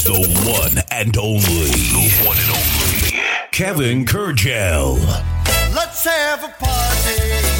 [0.00, 1.40] is the one and only.
[1.40, 3.20] The one and only.
[3.50, 4.98] Kevin Kurdziel.
[5.74, 7.59] Let's have a party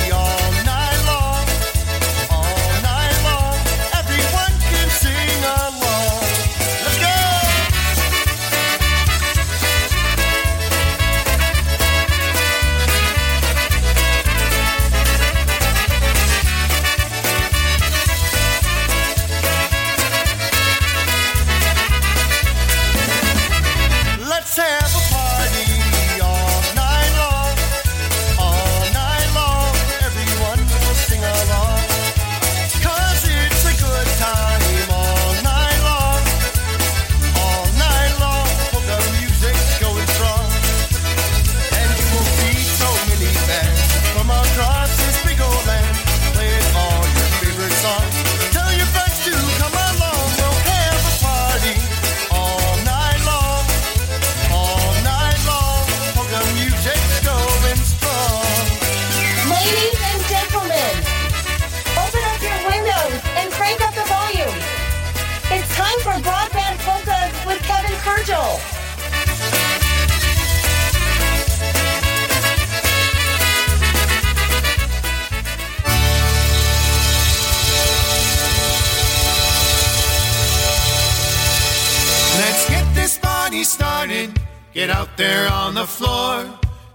[84.80, 86.48] Get out there on the floor.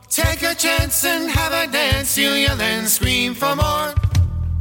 [0.09, 2.17] Take a chance and have a dance.
[2.17, 3.93] You'll yell and scream for more.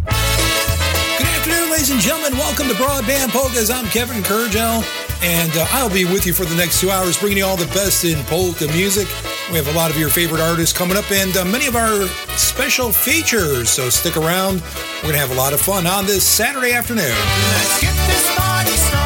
[0.04, 2.36] Good afternoon, ladies and gentlemen.
[2.36, 3.70] Welcome to Broadband Polkas.
[3.70, 4.84] I'm Kevin Kurdziel,
[5.24, 7.72] and uh, I'll be with you for the next two hours, bringing you all the
[7.72, 9.08] best in polka music.
[9.50, 12.06] We have a lot of your favorite artists coming up, and uh, many of our
[12.36, 13.70] special features.
[13.70, 14.60] So stick around.
[14.96, 17.08] We're going to have a lot of fun on this Saturday afternoon.
[17.08, 19.03] Let's get this party started.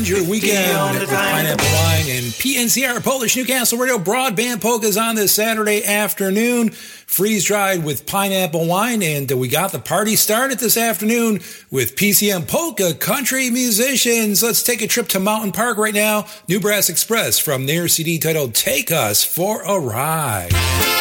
[0.00, 0.98] Ruined your weekend.
[0.98, 6.70] With Pineapple Wine and PNCR Polish Newcastle Radio Broadband Polkas on this Saturday afternoon.
[6.70, 11.40] Freeze dried with pineapple wine, and we got the party started this afternoon
[11.70, 14.42] with PCM Polka Country Musicians.
[14.42, 16.26] Let's take a trip to Mountain Park right now.
[16.48, 20.99] New Brass Express from their CD titled Take Us for a Ride.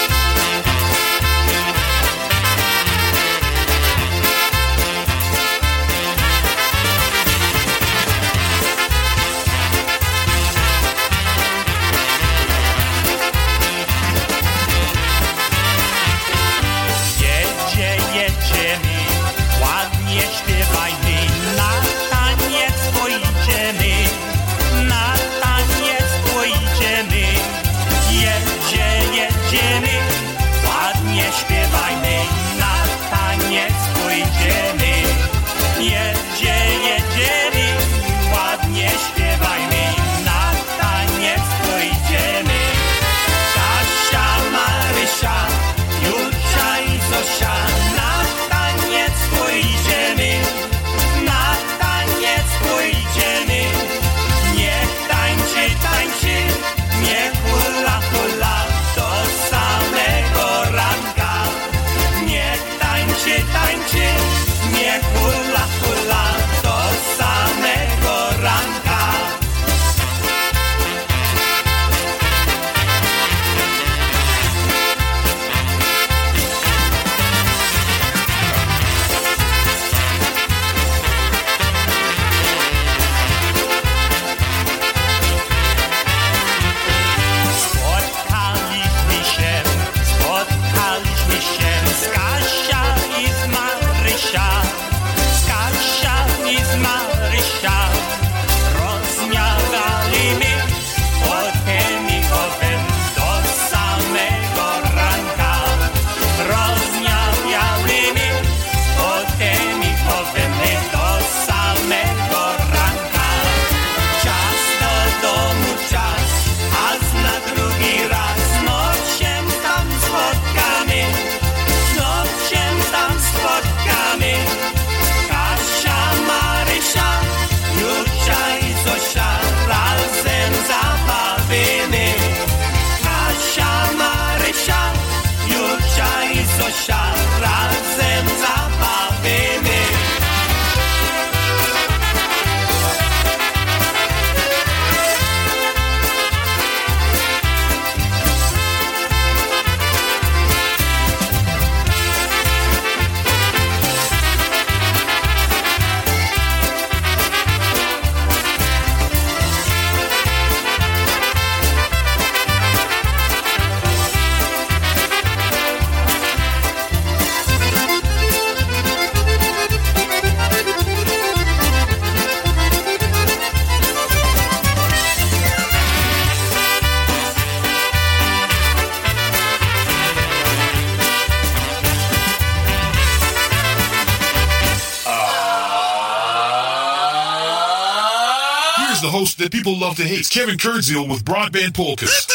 [189.90, 192.28] Love to hate, Kevin Kurdziel with Broadband Polkas.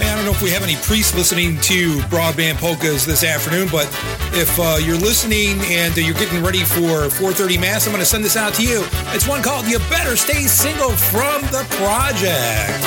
[0.00, 3.68] Man, I don't know if we have any priests listening to Broadband Polkas this afternoon,
[3.70, 3.86] but
[4.34, 8.24] if uh, you're listening and you're getting ready for 4:30 Mass, I'm going to send
[8.24, 8.82] this out to you.
[9.14, 12.82] It's one called "You Better Stay Single" from the project.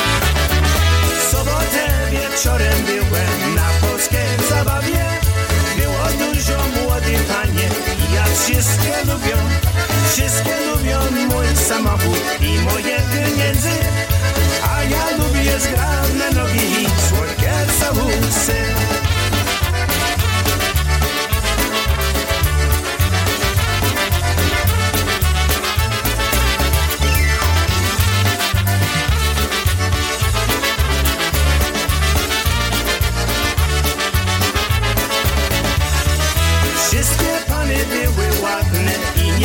[1.07, 5.05] W sobotę wieczorem byłem na polskiej zabawie.
[5.77, 7.90] Było dużo młodych panie i jak
[8.35, 9.37] wszystkie lubią,
[10.11, 13.69] wszystkie lubią mój samochód i moje pieniędzy.
[14.71, 18.80] A ja lubię zgrane nogi i słodkie całusy.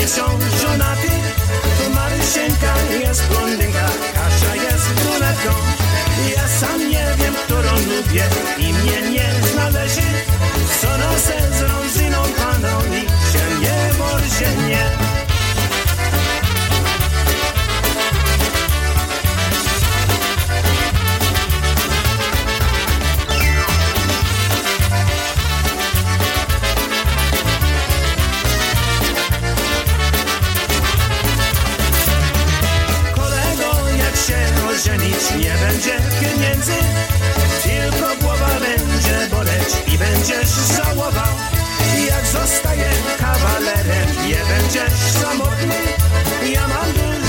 [0.09, 0.23] są
[0.63, 1.09] żonaty,
[1.79, 1.91] to
[3.01, 5.51] jest blondynka, Kasia jest brunetką.
[6.37, 8.25] Ja sam nie wiem, którą lubię
[8.59, 10.03] i mnie nie znaleźli.
[10.81, 13.01] Co nosę z rązyną panoni
[13.33, 15.26] się nie może nie.
[40.27, 41.35] będziesz żałował.
[42.09, 45.75] Jak zostaję kawalerem Nie będziesz samotny.
[46.53, 47.26] Ja mam ból.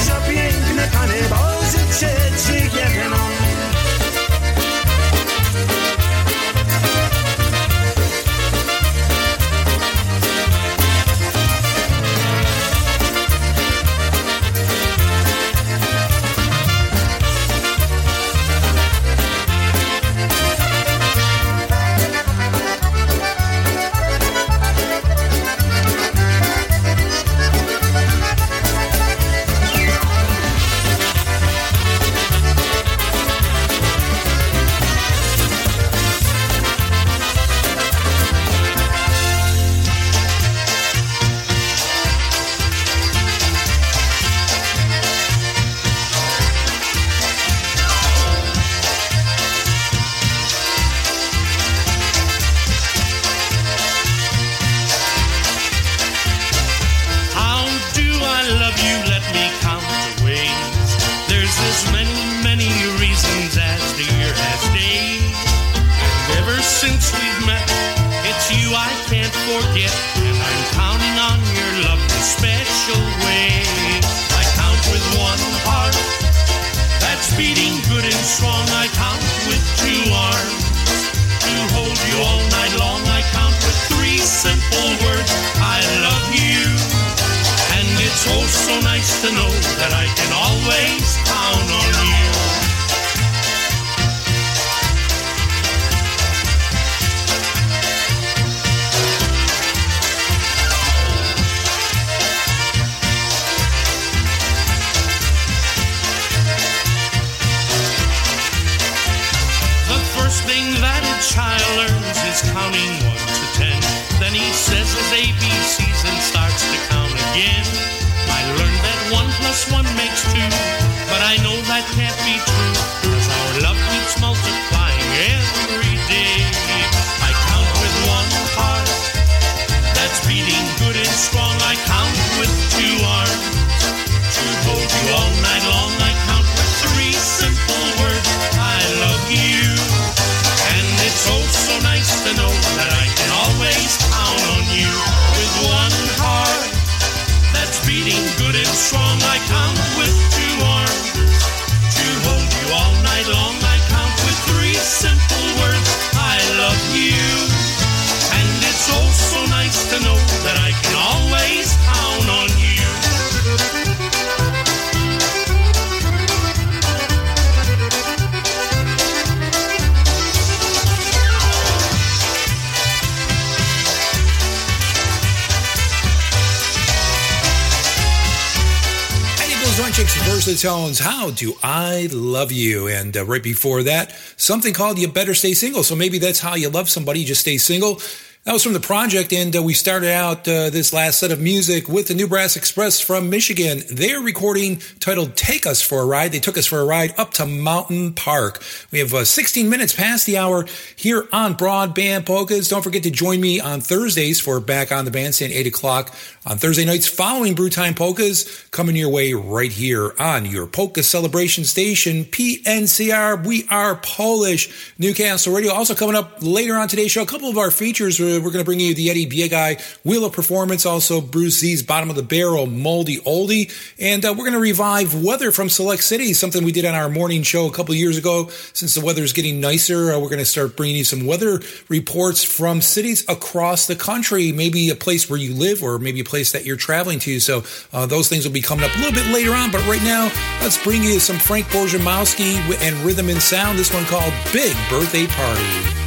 [180.57, 180.99] Versatones.
[181.01, 182.87] How do I love you?
[182.87, 185.83] And uh, right before that, something called You Better Stay Single.
[185.83, 187.23] So maybe that's how you love somebody.
[187.23, 188.01] Just stay single.
[188.47, 191.41] That was from the project, and uh, we started out uh, this last set of
[191.41, 193.81] music with the New Brass Express from Michigan.
[193.91, 197.33] They're recording titled "Take Us for a Ride." They took us for a ride up
[197.33, 198.63] to Mountain Park.
[198.89, 202.69] We have uh, 16 minutes past the hour here on Broadband Polkas.
[202.69, 206.57] Don't forget to join me on Thursdays for Back on the Bandstand, 8 o'clock on
[206.57, 212.23] Thursday nights following Brewtime Polkas, coming your way right here on your Polka Celebration Station,
[212.23, 213.45] PNCR.
[213.45, 215.73] We are Polish, Newcastle Radio.
[215.73, 218.21] Also coming up later on today's show, a couple of our features.
[218.37, 221.81] Uh, We're going to bring you the Eddie Biegai Wheel of Performance, also Bruce Z's
[221.83, 226.03] Bottom of the Barrel Moldy Oldie, and uh, we're going to revive weather from select
[226.03, 228.49] cities, something we did on our morning show a couple years ago.
[228.73, 231.61] Since the weather is getting nicer, uh, we're going to start bringing you some weather
[231.89, 236.25] reports from cities across the country, maybe a place where you live or maybe a
[236.25, 237.39] place that you're traveling to.
[237.39, 237.63] So
[237.93, 239.71] uh, those things will be coming up a little bit later on.
[239.71, 243.79] But right now, let's bring you some Frank Borzymowski and Rhythm and Sound.
[243.79, 246.06] This one called Big Birthday Party.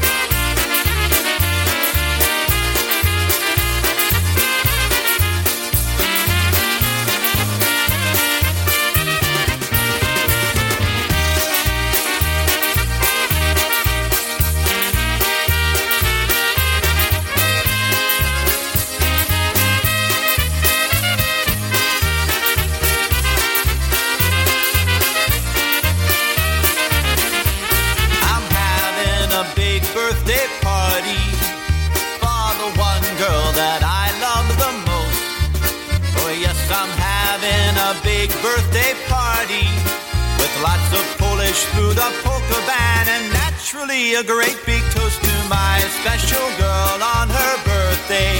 [41.50, 46.46] Of Polish food, a polka band, and naturally a great big toast to my special
[46.58, 48.36] girl on her birthday.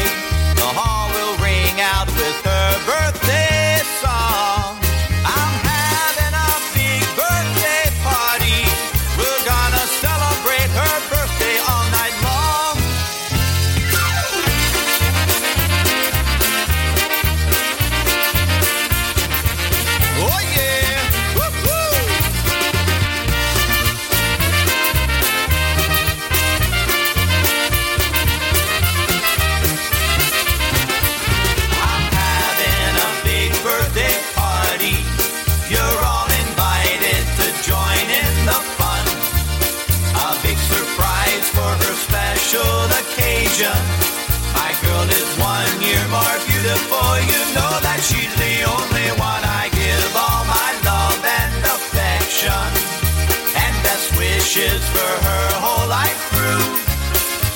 [0.55, 3.50] The hall will ring out with her birthday
[54.81, 56.67] wishes for her whole life through.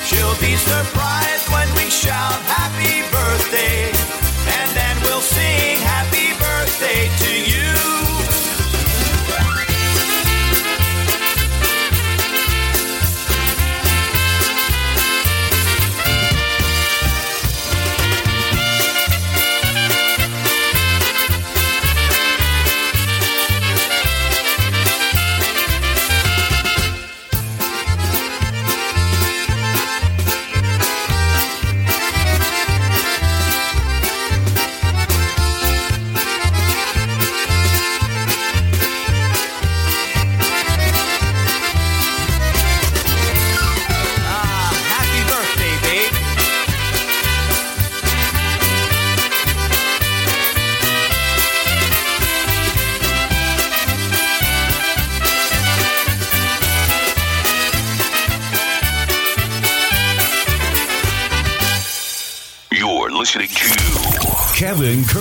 [0.06, 3.90] She'll be surprised when we shout happy birthday.
[4.58, 7.33] And then we'll sing happy birthday to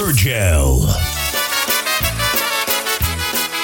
[0.04, 0.86] Kevin Kurdziel.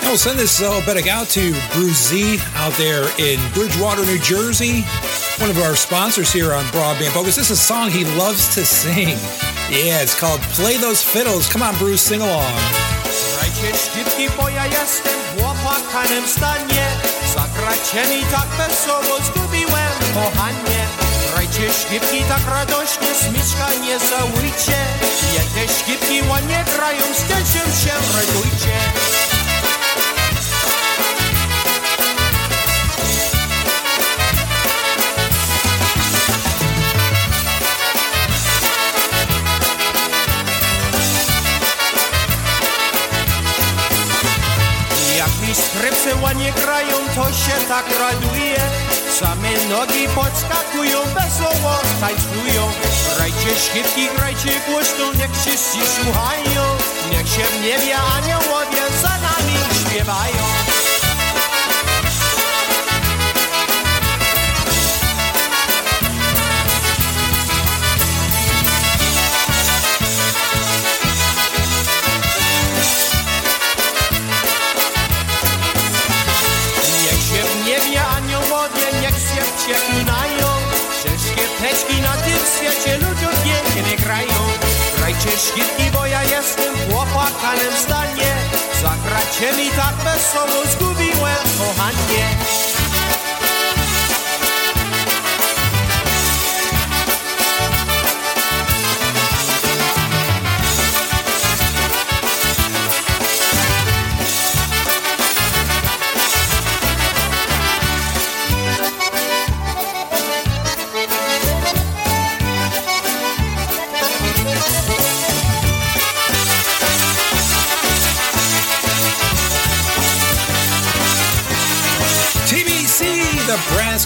[0.04, 4.82] I'll send this uh, Betic out to Bruce Z out there in Bridgewater, New Jersey.
[5.40, 7.36] One of our sponsors here on Broadband Polkas.
[7.36, 9.10] This is a song he loves to sing.
[9.70, 11.48] Yeah, it's called Play Those Fiddles.
[11.48, 12.54] Come on, Bruce, sing along.
[13.38, 16.88] Grajcie szkipki, bo jestem w opłakanym stanie
[17.34, 20.89] Zagracie tak wesoło, zgubiłem kochanie
[21.50, 24.78] Grajcie szkipki tak radośnie, smyczka nie załujcie
[25.36, 28.76] Jak te szkipki ładnie grają, z tym się radujcie.
[45.18, 48.89] Jak mi skrypce ładnie grają, to się tak raduje
[49.20, 52.72] Same nogi podskakują, wesoło tańcują.
[53.16, 56.64] Grajcie szkipki, grajcie głośno, niech wszyscy słuchają.
[57.12, 60.79] Niech się w niebie aniołowie za nami śpiewają
[79.76, 84.40] się teczki na tym świecie ludziom pięknie grają.
[84.98, 88.36] Grajcie szkitki, bo ja jestem w opłakanym stanie
[88.82, 92.26] Zagracie mi tak wesoło, zgubiłem kochanie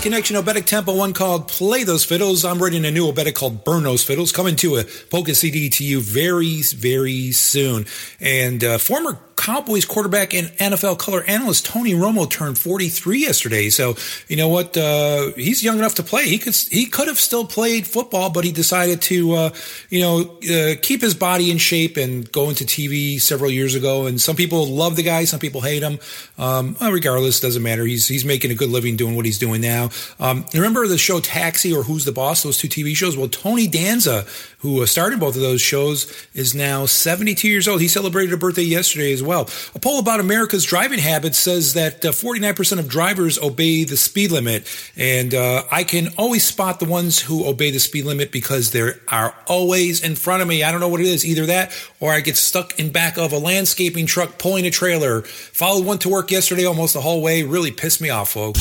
[0.03, 2.43] Connection Oberek Tempo, one called Play Those Fiddles.
[2.43, 5.83] I'm writing a new Oberek called Burn Those Fiddles, coming to a Polka CD to
[5.85, 7.85] you very, very soon.
[8.19, 9.13] And uh, former
[9.43, 13.69] Cowboys quarterback and NFL color analyst Tony Romo turned 43 yesterday.
[13.69, 13.97] So
[14.29, 14.77] you know what?
[14.77, 16.29] Uh, he's young enough to play.
[16.29, 19.49] He could he could have still played football, but he decided to uh,
[19.89, 24.05] you know uh, keep his body in shape and go into TV several years ago.
[24.05, 25.99] And some people love the guy, some people hate him.
[26.37, 27.83] Um, regardless, doesn't matter.
[27.83, 29.89] He's he's making a good living doing what he's doing now.
[30.21, 32.43] Um, remember the show Taxi or Who's the Boss?
[32.43, 33.17] Those two TV shows.
[33.17, 34.25] Well, Tony Danza,
[34.59, 37.81] who uh, started both of those shows, is now 72 years old.
[37.81, 39.32] He celebrated a birthday yesterday as well.
[39.41, 44.31] A poll about America's driving habits says that uh, 49% of drivers obey the speed
[44.31, 48.71] limit, and uh, I can always spot the ones who obey the speed limit because
[48.71, 50.63] they are always in front of me.
[50.63, 53.33] I don't know what it is, either that or I get stuck in back of
[53.33, 55.21] a landscaping truck pulling a trailer.
[55.21, 57.43] Followed one to work yesterday almost the whole way.
[57.43, 58.59] Really pissed me off, folks.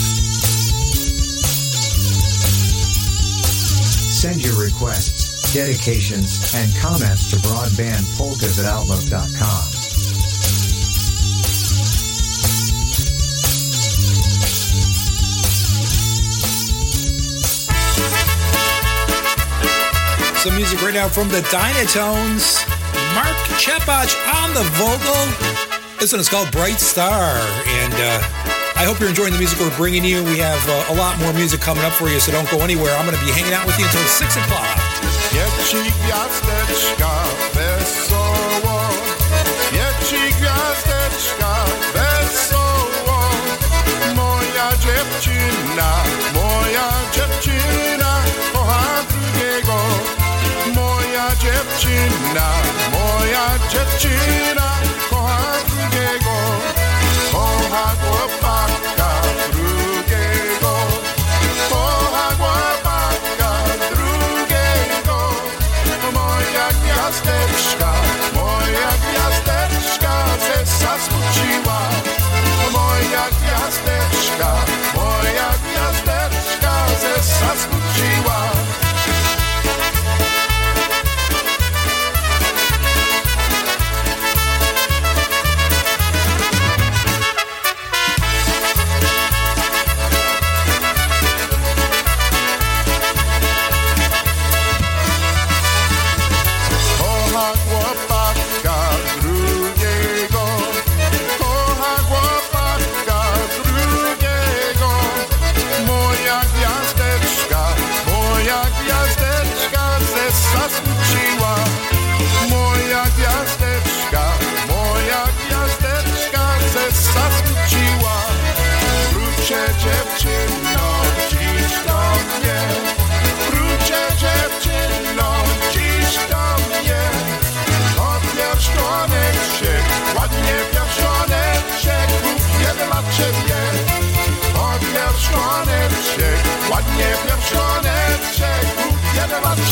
[4.23, 9.82] Send your requests, dedications, and comments to broadbandpolkas at outlook.com.
[20.43, 22.67] Some music right now from the Dynatones.
[23.15, 24.11] Mark Chepach
[24.43, 25.23] on the vocal.
[26.01, 27.39] This one is called Bright Star.
[27.79, 28.19] And uh,
[28.75, 30.25] I hope you're enjoying the music we're bringing you.
[30.25, 32.91] We have uh, a lot more music coming up for you, so don't go anywhere.
[32.99, 34.67] I'm going to be hanging out with you until 6 o'clock.
[44.17, 46.03] Moja dziewczyna,
[46.35, 48.02] moja dziewczyna
[51.83, 52.63] Čečina,
[52.95, 54.72] moja Čečina.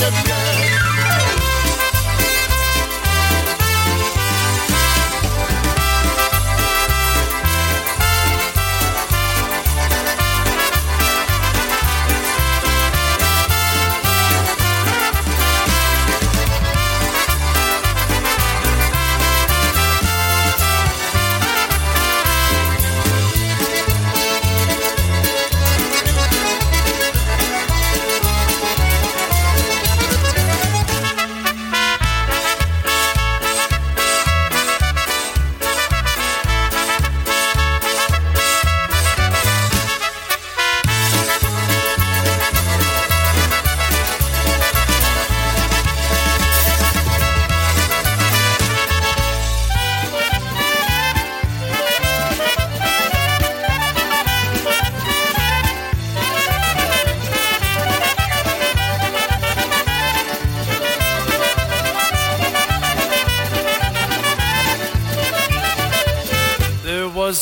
[0.01, 0.50] Jadę mam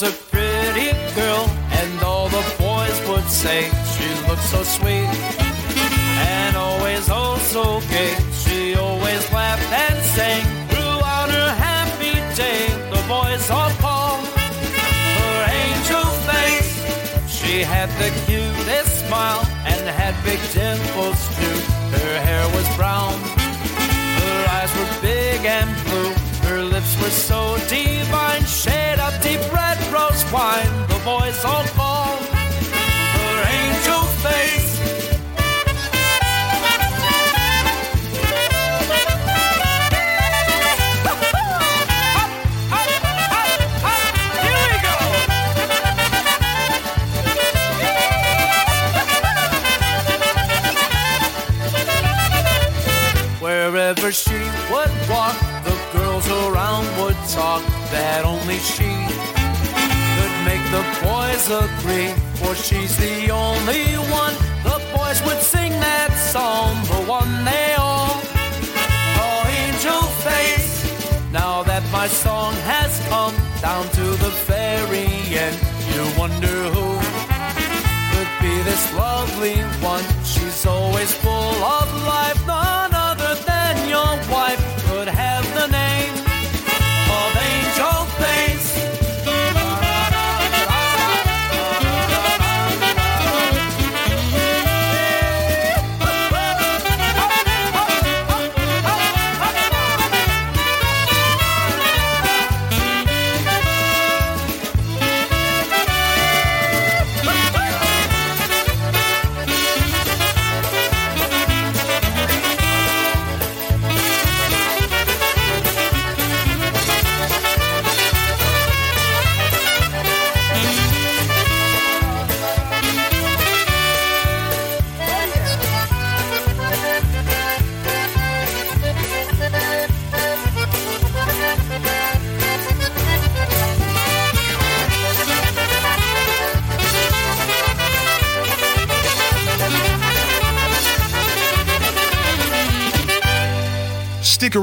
[0.01, 5.09] was a pretty girl, and all the boys would say she looked so sweet
[6.19, 8.15] and always oh so gay.
[8.33, 12.67] She always laughed and sang throughout her happy day.
[12.91, 14.25] The boys all called
[15.21, 16.73] her angel face.
[17.29, 21.68] She had the cutest smile and had big dimples too.
[30.29, 30.89] Red wine.
[30.89, 34.79] The boys all called her angel face.
[53.41, 54.33] Wherever she
[54.71, 58.78] would walk, the girls around would talk that only she
[61.51, 62.13] agree.
[62.37, 64.35] For she's the only one.
[64.65, 68.21] The boys would sing that song, the one they all
[69.17, 70.71] call Angel Face.
[71.33, 75.09] Now that my song has come down to the very
[75.45, 75.57] end,
[75.93, 76.89] you wonder who
[78.13, 80.05] could be this lovely one.
[80.25, 82.18] She's always full of life.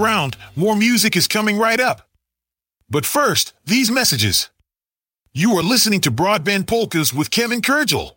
[0.06, 2.08] Around, more music is coming right up.
[2.88, 4.50] But first, these messages.
[5.34, 8.14] You are listening to Broadband Polkas with Kevin Kurdziel.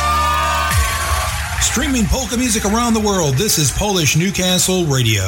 [1.63, 5.23] Streaming polka music around the world, this is Polish Newcastle Radio.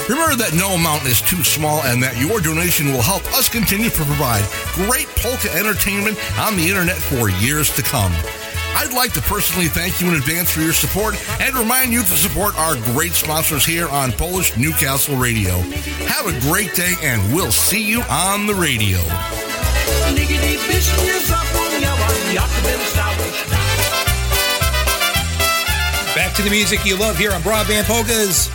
[0.09, 3.89] Remember that no amount is too small and that your donation will help us continue
[3.89, 8.13] to provide great polka entertainment on the internet for years to come.
[8.77, 12.17] I'd like to personally thank you in advance for your support and remind you to
[12.19, 15.59] support our great sponsors here on Polish Newcastle Radio.
[16.11, 18.99] Have a great day and we'll see you on the radio.
[26.35, 28.51] To the music you love here on Broadband Polkas.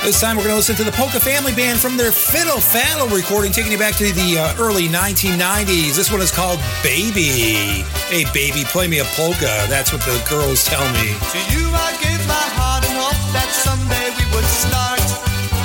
[0.00, 3.12] This time we're going to listen to the Polka Family Band from their Fiddle Faddle
[3.12, 6.00] recording, taking you back to the uh, early 1990s.
[6.00, 7.84] This one is called Baby.
[8.08, 9.52] Hey, baby, play me a polka.
[9.68, 11.12] That's what the girls tell me.
[11.12, 15.04] To you I gave my heart and hope that someday we would start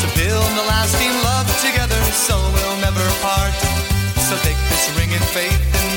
[0.04, 3.56] to build a lasting love together so we'll never part.
[4.28, 5.89] So take this ring in faith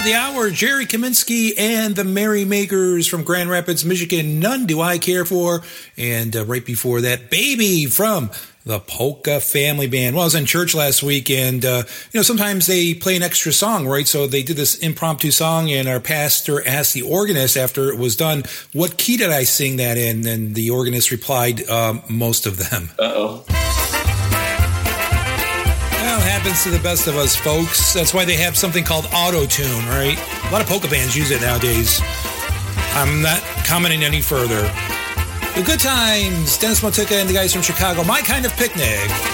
[0.00, 4.40] of the hour, Jerry Kaminsky and the Merrymakers from Grand Rapids, Michigan.
[4.40, 5.62] None do I care for,
[5.98, 8.30] and uh, right before that, Baby from
[8.64, 10.14] the Polka Family Band.
[10.14, 11.82] Well, I was in church last week, and uh,
[12.12, 14.06] you know sometimes they play an extra song, right?
[14.06, 18.16] So they did this impromptu song, and our pastor asked the organist after it was
[18.16, 22.70] done, "What key did I sing that in?" And the organist replied, um, "Most of
[22.70, 22.90] them."
[26.50, 27.92] Happens to the best of us, folks.
[27.94, 30.18] That's why they have something called auto tune, right?
[30.48, 32.00] A lot of polka bands use it nowadays.
[32.94, 34.62] I'm not commenting any further.
[35.54, 38.02] The good times, Dennis Motuka and the guys from Chicago.
[38.02, 39.29] My kind of picnic.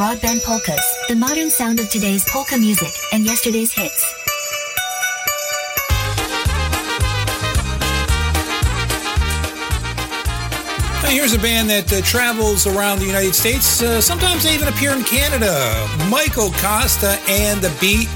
[0.00, 4.02] Broadband polkas, the modern sound of today's polka music and yesterday's hits.
[11.04, 13.82] Here's a band that uh, travels around the United States.
[13.82, 15.86] Uh, sometimes they even appear in Canada.
[16.08, 18.08] Michael Costa and the Beat.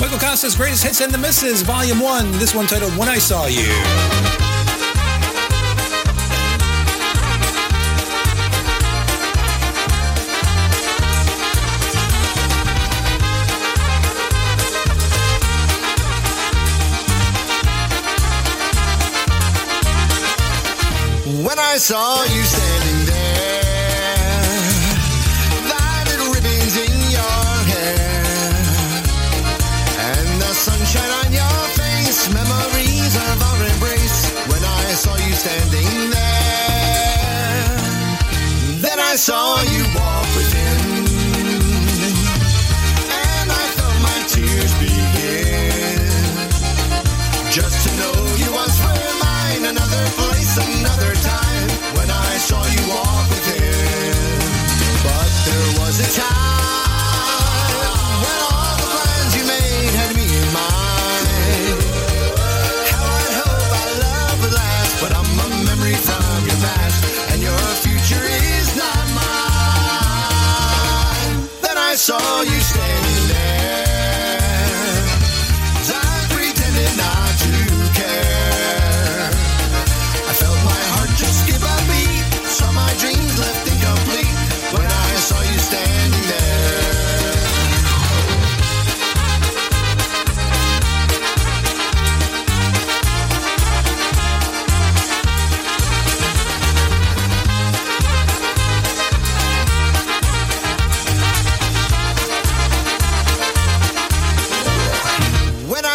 [0.00, 2.32] Michael Costa's greatest hits and the misses, Volume 1.
[2.40, 4.27] This one titled When I Saw You.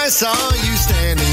[0.10, 1.33] Saw you standing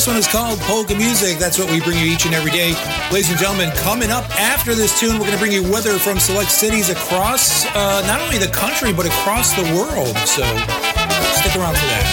[0.00, 1.36] This one is called Polka Music.
[1.36, 2.72] That's what we bring you each and every day.
[3.12, 6.18] Ladies and gentlemen, coming up after this tune, we're going to bring you weather from
[6.18, 10.16] select cities across uh, not only the country, but across the world.
[10.24, 10.40] So
[11.36, 12.08] stick around for that.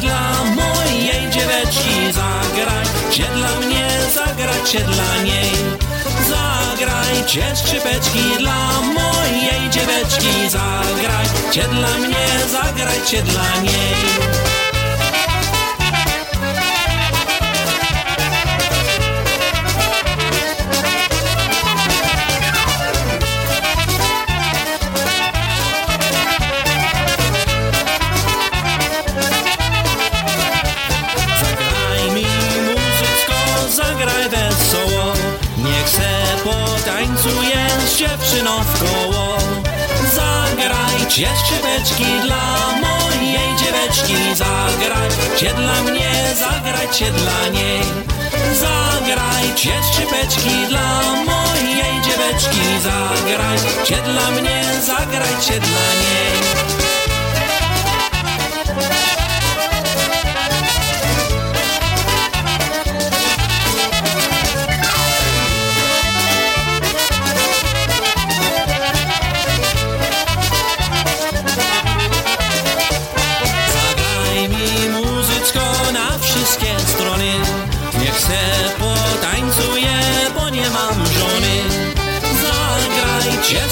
[0.00, 2.12] Dla mojej dzieweczki
[3.34, 3.88] dla mnie,
[4.84, 5.93] dla niej
[6.28, 10.48] Zagrajcie skrzypeczki dla mojej dzieweczki.
[10.48, 14.53] Zagrajcie dla mnie, zagrajcie dla niej
[41.14, 44.34] Zagrajcie skrzypeczki dla mojej dzieweczki.
[44.34, 47.82] Zagrajcie dla mnie, zagrajcie dla niej.
[48.54, 52.60] Zagrajcie skrzypeczki dla mojej dzieweczki.
[52.82, 56.83] Zagrajcie dla mnie, zagrajcie dla niej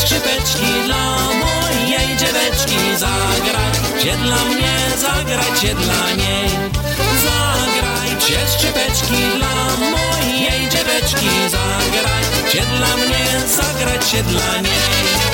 [0.03, 2.79] skrzypeczki dla mojej dzieweczki.
[2.97, 6.49] Zagrajcie dla mnie, zagrajcie dla niej.
[7.25, 11.29] Zagrajcie skrzypeczki dla mojej dzieweczki.
[11.51, 15.32] Zagrajcie dla mnie, zagrajcie dla niej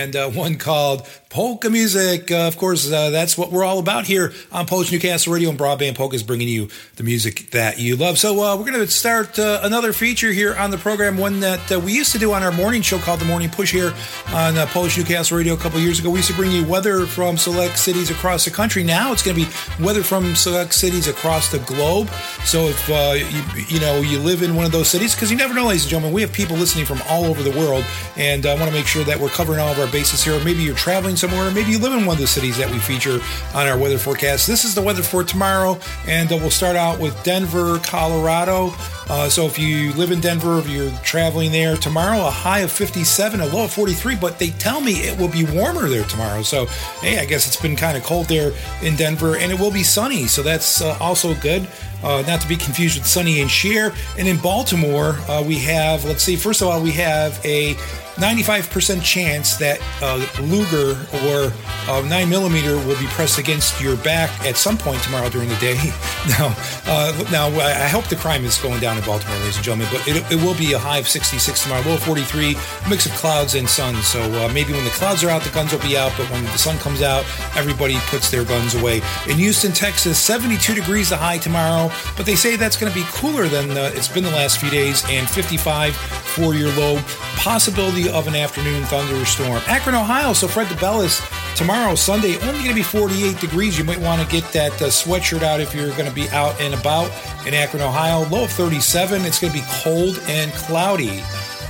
[0.00, 2.30] And uh, one called polka music.
[2.30, 5.58] Uh, of course, uh, that's what we're all about here on Polish Newcastle Radio and
[5.58, 8.18] Broadband Polka is bringing you the music that you love.
[8.18, 11.72] So uh, we're going to start uh, another feature here on the program, one that
[11.72, 13.94] uh, we used to do on our morning show called The Morning Push here
[14.32, 16.10] on uh, Polish Newcastle Radio a couple years ago.
[16.10, 18.82] We used to bring you weather from select cities across the country.
[18.82, 22.08] Now it's going to be weather from select cities across the globe.
[22.44, 25.54] So if you, you know you live in one of those cities, because you never
[25.54, 27.84] know, ladies and gentlemen, we have people listening from all over the world,
[28.16, 30.42] and I want to make sure that we're covering all of our bases here.
[30.44, 33.20] Maybe you're traveling somewhere, maybe you live in one of the cities that we feature
[33.54, 34.46] on our weather forecast.
[34.46, 38.72] This is the weather for tomorrow, and uh, we'll start out with Denver, Colorado.
[39.10, 42.72] Uh, so if you live in Denver, if you're traveling there tomorrow, a high of
[42.72, 46.42] 57, a low of 43, but they tell me it will be warmer there tomorrow.
[46.42, 46.66] So,
[47.00, 48.52] hey, I guess it's been kind of cold there
[48.82, 50.26] in Denver, and it will be sunny.
[50.26, 51.68] So that's uh, also good.
[52.02, 53.92] Uh, not to be confused with Sonny and Cher.
[54.18, 57.74] And in Baltimore, uh, we have, let's see, first of all, we have a
[58.20, 60.92] 95% chance that uh, Luger
[61.24, 61.52] or
[61.88, 65.56] uh, 9 millimeter will be pressed against your back at some point tomorrow during the
[65.56, 65.74] day.
[66.28, 66.54] now,
[66.86, 70.06] uh, now I hope the crime is going down in Baltimore, ladies and gentlemen, but
[70.06, 72.56] it, it will be a high of 66 tomorrow, low of 43,
[72.90, 73.96] mix of clouds and sun.
[74.02, 76.44] So uh, maybe when the clouds are out, the guns will be out, but when
[76.44, 77.24] the sun comes out,
[77.56, 79.00] everybody puts their guns away.
[79.28, 83.04] In Houston, Texas, 72 degrees the high tomorrow, but they say that's going to be
[83.12, 87.00] cooler than uh, it's been the last few days, and 55 for your low.
[87.36, 89.62] Possibility of an afternoon thunderstorm.
[89.66, 90.32] Akron, Ohio.
[90.32, 91.20] So Fred DeBellis
[91.56, 93.78] tomorrow, Sunday, only going to be 48 degrees.
[93.78, 96.60] You might want to get that uh, sweatshirt out if you're going to be out
[96.60, 97.10] and about
[97.46, 98.28] in Akron, Ohio.
[98.28, 99.24] Low of 37.
[99.24, 101.22] It's going to be cold and cloudy.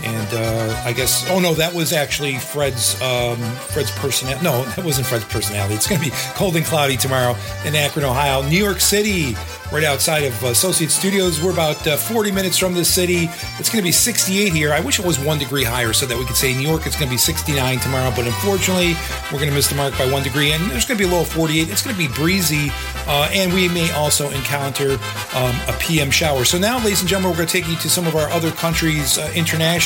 [0.02, 3.38] And uh, I guess, oh no, that was actually Fred's um,
[3.72, 4.44] Fred's personality.
[4.44, 5.74] No, that wasn't Fred's personality.
[5.74, 8.42] It's going to be cold and cloudy tomorrow in Akron, Ohio.
[8.42, 9.34] New York City,
[9.72, 11.42] right outside of Associate Studios.
[11.42, 13.28] We're about uh, 40 minutes from the city.
[13.58, 14.72] It's going to be 68 here.
[14.72, 16.96] I wish it was one degree higher so that we could say New York it's
[16.96, 18.94] going to be 69 tomorrow, but unfortunately,
[19.30, 20.52] we're going to miss the mark by one degree.
[20.52, 21.68] And there's going to be a low of 48.
[21.68, 22.70] It's going to be breezy,
[23.06, 24.92] uh, and we may also encounter
[25.34, 26.44] um, a PM shower.
[26.44, 28.50] So now, ladies and gentlemen, we're going to take you to some of our other
[28.52, 29.30] countries uh,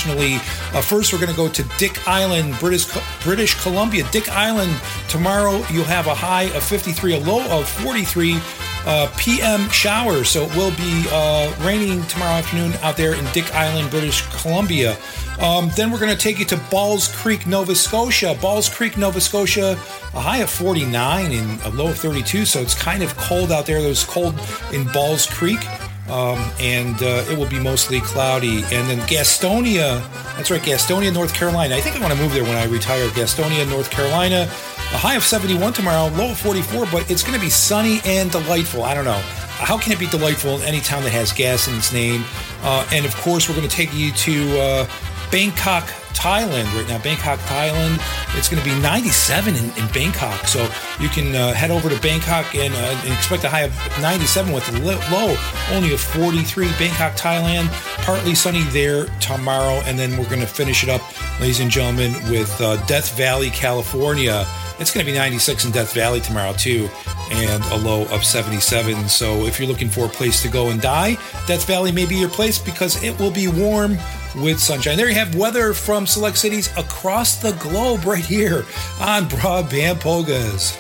[0.05, 0.37] internationally.
[0.77, 2.87] Uh, first, we're going to go to Dick Island, British
[3.23, 4.07] British Columbia.
[4.11, 4.73] Dick Island
[5.09, 5.65] tomorrow.
[5.71, 8.39] You'll have a high of 53, a low of 43
[8.87, 10.29] uh, PM showers.
[10.29, 14.97] So it will be uh, raining tomorrow afternoon out there in Dick Island, British Columbia.
[15.41, 18.37] Um, then we're going to take you to Balls Creek, Nova Scotia.
[18.41, 19.73] Balls Creek, Nova Scotia,
[20.15, 22.45] a high of 49 and a low of 32.
[22.45, 23.83] So it's kind of cold out there.
[23.83, 24.39] There's cold
[24.73, 25.61] in Balls Creek.
[26.09, 28.59] Um, and uh, it will be mostly cloudy.
[28.65, 30.03] And then Gastonia,
[30.37, 31.75] that's right, Gastonia, North Carolina.
[31.77, 33.09] I think I want to move there when I retire.
[33.09, 37.41] Gastonia, North Carolina, a high of 71 tomorrow, low of 44, but it's going to
[37.41, 38.85] be sunny and delightful.
[38.85, 39.21] I don't know.
[39.57, 42.25] How can it be delightful in any town that has gas in its name?
[42.63, 44.89] Uh, and of course, we're going to take you to uh,
[45.31, 45.89] Bangkok,
[46.25, 46.97] Thailand right now.
[46.97, 48.01] Bangkok, Thailand.
[48.35, 50.49] It's going to be 97 in, in Bangkok.
[50.49, 50.67] So
[50.99, 54.51] you can uh, head over to Bangkok and, uh, and, expect a high of 97
[54.51, 54.81] with a
[55.13, 55.37] low
[55.73, 56.69] only of 43.
[56.79, 57.69] Bangkok, Thailand.
[58.07, 59.83] Partly sunny there tomorrow.
[59.85, 61.03] And then we're going to finish it up,
[61.43, 64.47] ladies and gentlemen, with uh, Death Valley, California.
[64.81, 66.89] It's going to be 96 in Death Valley tomorrow, too,
[67.33, 69.11] and a low of 77.
[69.11, 72.17] So if you're looking for a place to go and die, Death Valley may be
[72.17, 73.99] your place because it will be warm
[74.37, 74.97] with sunshine.
[74.97, 78.65] There you have weather from select cities across the globe right here
[79.01, 80.77] on Broadband Polkas.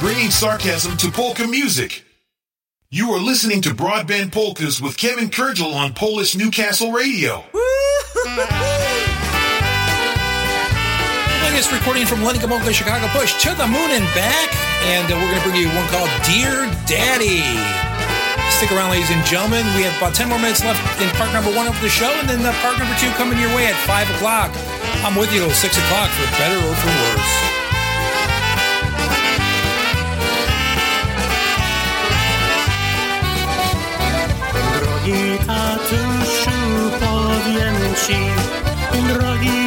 [0.00, 2.04] Bringing sarcasm to polka music.
[2.90, 7.44] You are listening to Broadband Polkas with Kevin Kurdziel on Polish Newcastle Radio.
[11.42, 14.48] latest recording from Lenny Gomulka, Chicago Push to the moon and back.
[14.86, 17.42] And uh, we're going to bring you one called Dear Daddy.
[18.58, 19.66] Stick around, ladies and gentlemen.
[19.74, 22.28] We have about 10 more minutes left in part number one of the show, and
[22.28, 24.54] then uh, part number two coming your way at 5 o'clock.
[25.02, 27.34] I'm with you till 6 o'clock for better or for worse.
[34.78, 36.62] Drogi tatusiu,
[37.02, 38.22] powiem ci,
[39.10, 39.62] drogi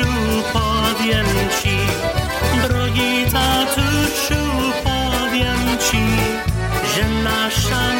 [0.00, 1.26] tatusiu, powiem
[1.62, 1.76] ci,
[2.62, 4.44] drogi tatusiu,
[4.84, 5.78] powiem
[6.94, 7.99] że nasza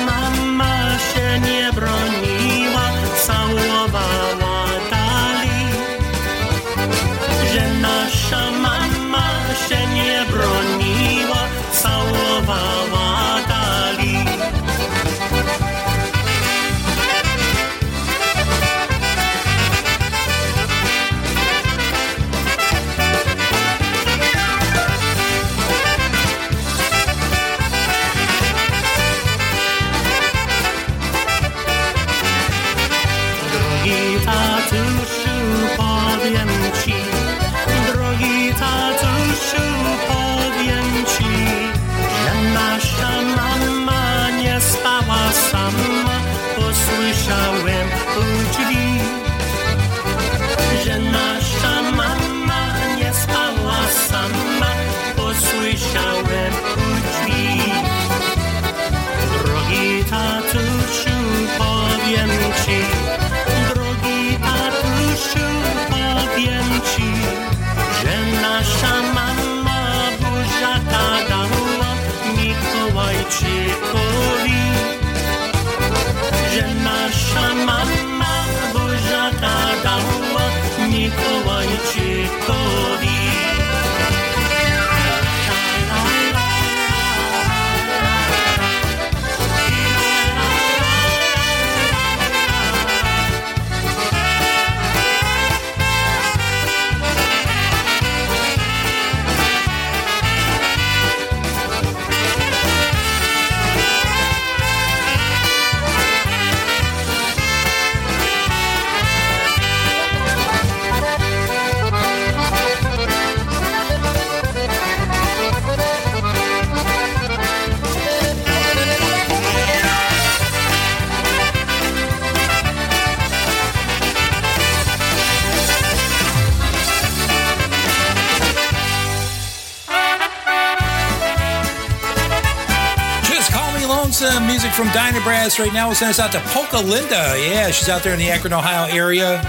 [134.81, 135.59] from Dyna Brass.
[135.59, 137.37] Right now, we'll send us out to Polka Linda.
[137.37, 139.43] Yeah, she's out there in the Akron, Ohio area.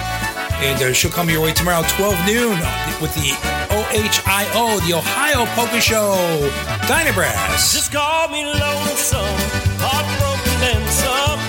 [0.60, 2.60] And uh, she'll come your way tomorrow, 12 noon,
[3.00, 3.32] with the
[3.72, 6.20] OHIO, the Ohio Polka Show.
[6.86, 7.72] Dyna Brass.
[7.72, 9.24] Just call me lonesome,
[9.80, 11.40] heartbroken and some.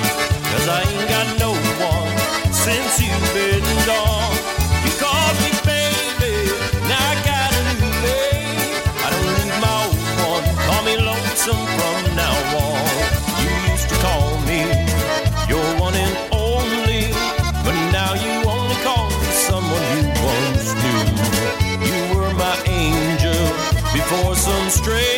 [0.55, 1.51] Cause I ain't got no
[1.83, 3.51] one since you've been
[24.81, 25.11] before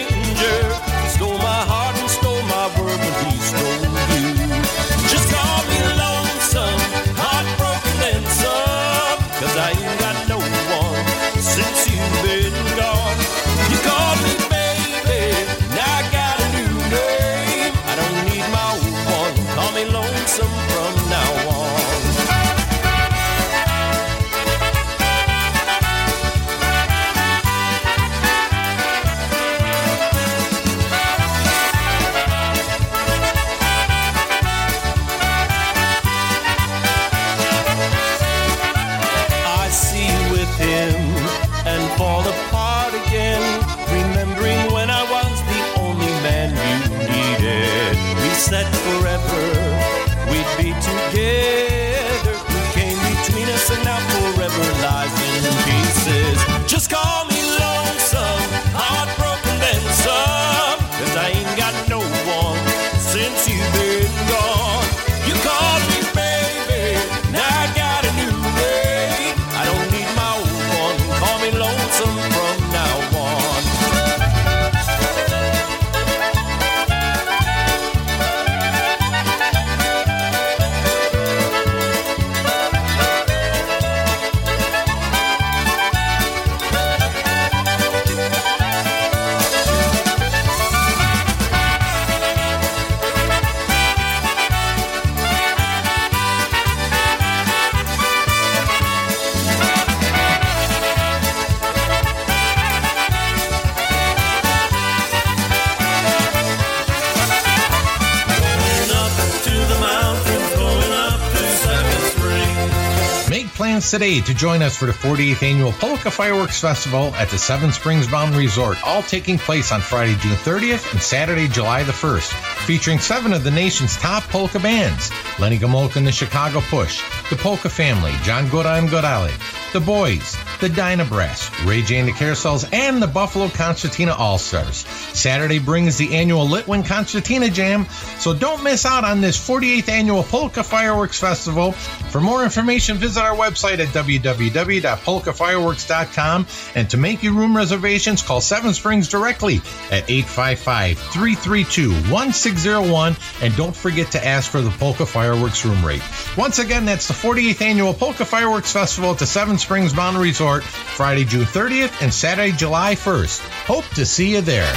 [113.94, 118.10] today to join us for the 48th annual Polka Fireworks Festival at the Seven Springs
[118.10, 122.32] Mountain Resort, all taking place on Friday, June 30th and Saturday, July the 1st,
[122.66, 127.36] featuring seven of the nation's top polka bands Lenny Gomulka and the Chicago Push, the
[127.36, 129.32] Polka Family, John Gora and Gorale,
[129.72, 134.38] The Boys, the Dyna Brass, Ray J and the Carousels, and the Buffalo Concertina All
[134.38, 134.86] Stars.
[135.12, 137.86] Saturday brings the annual Litwin Concertina Jam,
[138.18, 141.74] so don't miss out on this 48th annual Polka Fireworks Festival.
[142.14, 146.46] For more information, visit our website at www.polkafireworks.com.
[146.76, 149.56] And to make your room reservations, call Seven Springs directly
[149.90, 153.16] at 855 332 1601.
[153.42, 156.02] And don't forget to ask for the Polka Fireworks room rate.
[156.38, 160.62] Once again, that's the 48th annual Polka Fireworks Festival at the Seven Springs Mountain Resort,
[160.62, 163.40] Friday, June 30th and Saturday, July 1st.
[163.66, 164.72] Hope to see you there.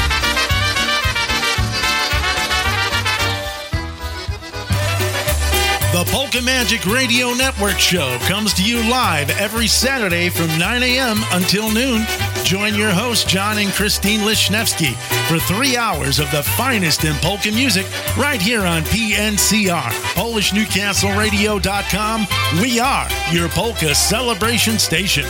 [6.37, 11.17] The Magic Radio Network show comes to you live every Saturday from 9 a.m.
[11.31, 12.05] until noon.
[12.43, 14.93] Join your hosts, John and Christine Lishnevsky,
[15.27, 22.27] for three hours of the finest in polka music right here on PNCR, PolishNewcastleRadio.com.
[22.61, 25.25] We are your polka celebration station.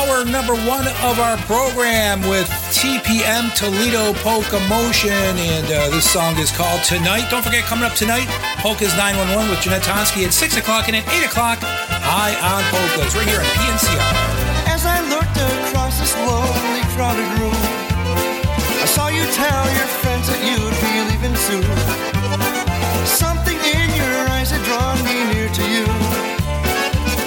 [0.00, 6.38] Hour number one of our program with TPM Toledo Polka Motion, and uh, this song
[6.38, 7.28] is called Tonight.
[7.28, 8.24] Don't forget, coming up tonight,
[8.64, 13.12] Polka's 911 with Jeanette Tonsky at 6 o'clock and at 8 o'clock, High on Polkas,
[13.12, 14.72] right here on PNCR.
[14.72, 17.60] As I looked across this lonely, crowded room,
[18.80, 21.68] I saw you tell your friends that you'd be leaving soon.
[23.04, 25.84] Something in your eyes had drawn me near to you.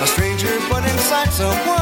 [0.02, 1.73] A stranger, but inside someone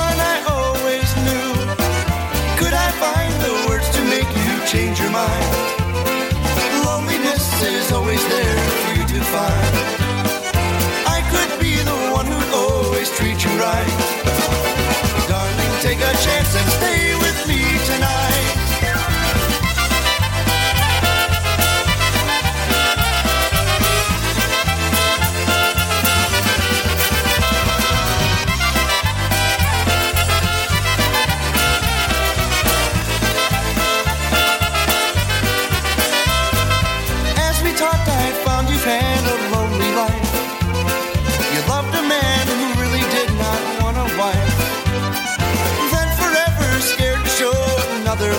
[7.91, 9.73] always there for you to find.
[11.15, 13.97] I could be the one who'd always treat you right.
[15.27, 17.60] Darling, take a chance and stay with me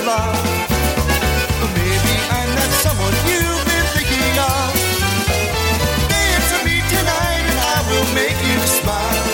[0.05, 0.35] love.
[1.61, 4.71] But maybe I'm not someone you've been thinking of.
[6.11, 9.27] Dance with me tonight and I will make you smile.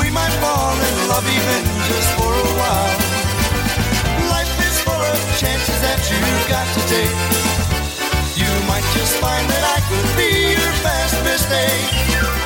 [0.00, 2.96] We might fall in love even just for a while.
[4.28, 7.18] Life is full of chances that you've got to take.
[8.36, 12.45] You might just find that I could be your best mistake.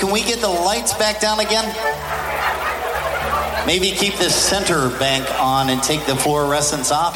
[0.00, 1.66] Can we get the lights back down again?
[3.66, 7.14] Maybe keep this center bank on and take the fluorescents off.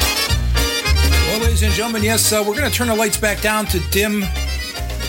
[1.27, 3.79] Well, ladies and gentlemen, yes, uh, we're going to turn the lights back down to
[3.89, 4.19] dim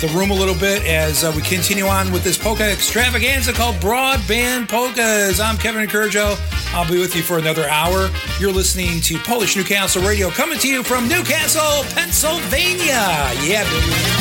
[0.00, 3.76] the room a little bit as uh, we continue on with this polka extravaganza called
[3.76, 5.38] Broadband Polkas.
[5.38, 6.40] I'm Kevin Kurdziel.
[6.74, 8.08] I'll be with you for another hour.
[8.40, 13.34] You're listening to Polish Newcastle Radio coming to you from Newcastle, Pennsylvania.
[13.44, 14.15] Yeah, baby.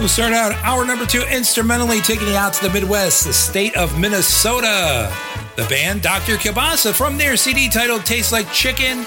[0.00, 3.76] We'll start out hour number two instrumentally taking you out to the Midwest, the state
[3.76, 5.14] of Minnesota.
[5.56, 6.36] The band Dr.
[6.36, 9.04] Kielbasa from their CD titled Tastes Like Chicken.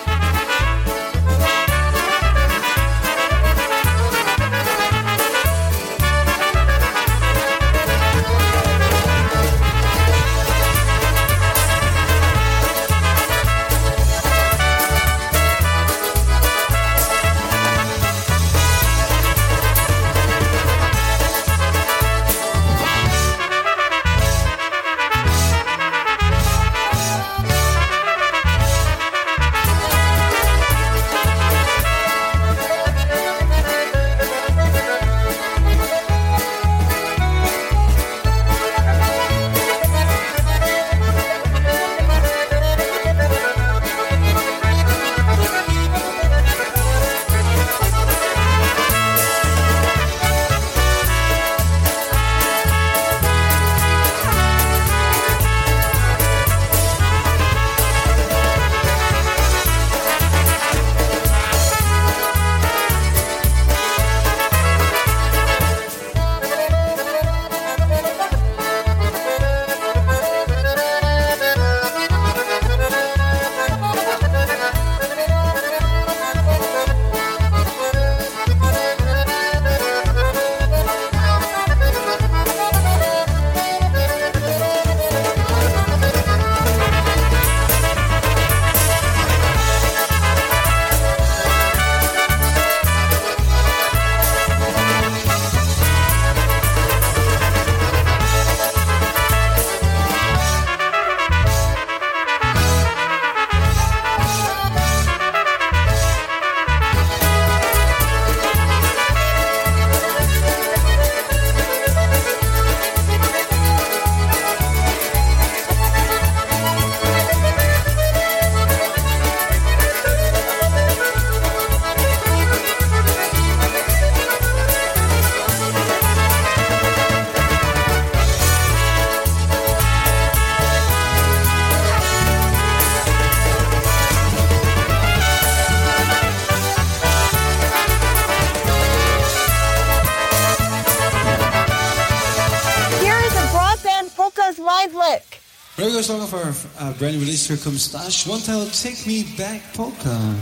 [145.94, 146.50] Regular song of our
[146.90, 148.26] uh, brand new release, Here Comes Stash.
[148.26, 150.10] One title, Take Me Back Polka.
[150.10, 150.34] Oh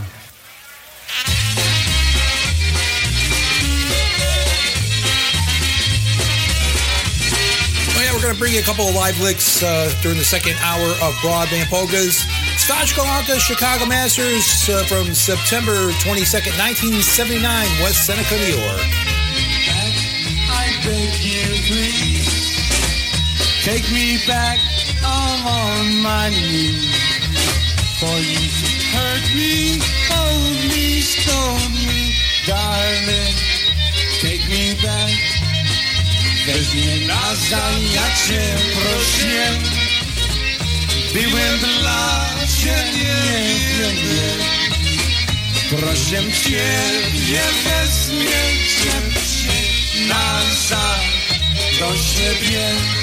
[7.99, 10.55] yeah, we're going to bring you a couple of live licks uh, during the second
[10.63, 12.19] hour of Broadband Polkas.
[12.55, 16.55] Stas Golonka Chicago Masters uh, from September 22nd,
[17.03, 17.43] 1979,
[17.83, 18.87] West Seneca, New York.
[20.47, 22.39] I beg you, please.
[23.65, 24.57] Take me back,
[25.43, 26.85] I'm on my knees.
[27.99, 28.45] For you
[28.93, 29.79] hurt me,
[30.09, 32.13] hold me, stone me,
[32.45, 33.37] darling.
[34.21, 35.13] Take me back.
[36.47, 38.41] Weź mnie nazaj, ja cię
[38.75, 39.59] proszę.
[41.13, 42.29] Byłem dla
[42.59, 44.43] ciebie niewinny.
[45.69, 48.41] Proszę ciebie, wezmie
[48.77, 49.01] cię
[50.07, 51.01] nazad
[51.79, 53.00] do siebie.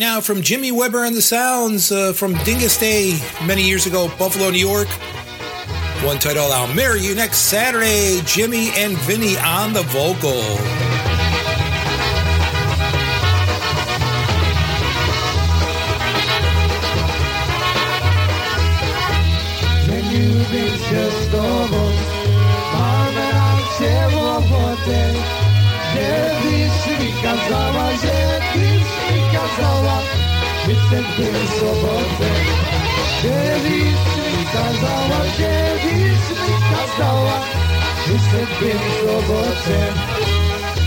[0.00, 4.48] Now from Jimmy Weber and the Sounds uh, from Dyngus Day many years ago, Buffalo,
[4.48, 4.88] New York.
[6.02, 8.22] One title, I'll Marry You next Saturday.
[8.24, 10.40] Jimmy and Vinny on the vocal.
[20.50, 21.39] Lubię się z tobą,
[29.56, 29.98] kazała,
[30.66, 32.30] występuję w sobotę.
[33.22, 34.00] Kiedyś
[34.32, 37.40] mi kazała, kiedyś mi kazała,
[38.06, 39.92] występuję w sobotę.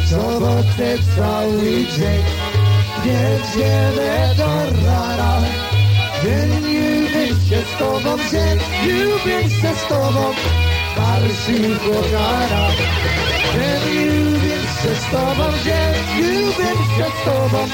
[0.05, 2.23] W sobotę cały dzień,
[3.05, 5.41] jedziemy do rana.
[6.23, 10.33] Dzień lubię się z tobą, dzień lubię się z tobą,
[10.97, 12.67] marszy kochana.
[13.53, 17.67] Dzień lubię się z tobą, dzień lubię się z tobą,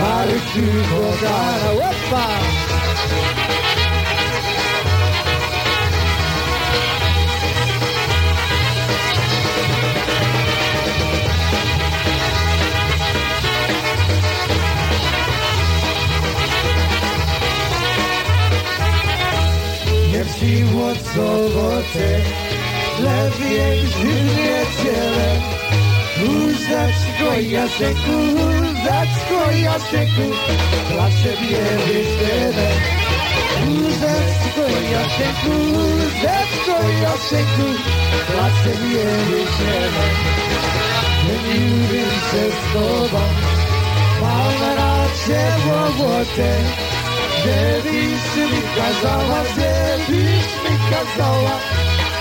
[0.00, 1.72] ale ci podara.
[20.12, 22.20] Nie wsiło co woce,
[23.00, 25.61] lepiej żyje cielem.
[26.22, 30.26] Huzačko, jaseku, huzačko, jaseku,
[30.88, 32.68] plače bijeli tebe.
[33.64, 37.68] Huzačko, jaseku, huzačko, jaseku,
[38.28, 40.06] plače bijeli tebe.
[41.26, 43.32] Ne ljubim se s tobom,
[44.20, 46.52] malo rače povote,
[47.38, 47.82] gdje
[48.46, 51.81] mi kazala, gdje mi kazala,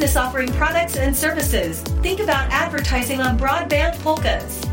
[0.00, 4.64] business offering products and services, think about advertising on Broadband Polkas.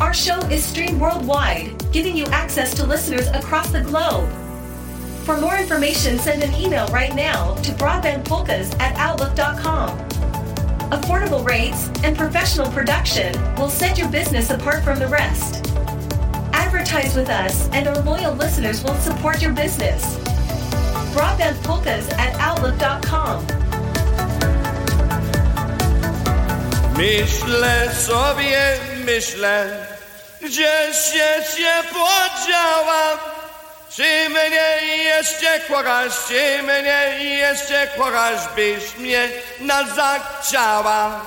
[0.00, 4.30] Our show is streamed worldwide, giving you access to listeners across the globe.
[5.26, 9.98] For more information, send an email right now to broadbandpolkas at outlook.com.
[10.88, 15.66] Affordable rates and professional production will set your business apart from the rest.
[16.54, 20.16] Advertise with us, and our loyal listeners will support your business.
[21.12, 23.59] Broadbandpolkas at outlook.com.
[27.00, 29.86] Myślę sobie, myślę,
[30.42, 33.18] gdzie się cię podziałam.
[33.96, 39.28] Czy mnie jeszcze kochasz, czy mnie jeszcze kochasz, byś mnie
[39.60, 41.20] na zachciała.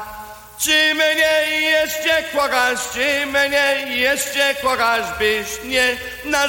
[0.59, 6.47] Czy mnie jeszcze kochasz, czy mnie jeszcze kochasz, byś mnie na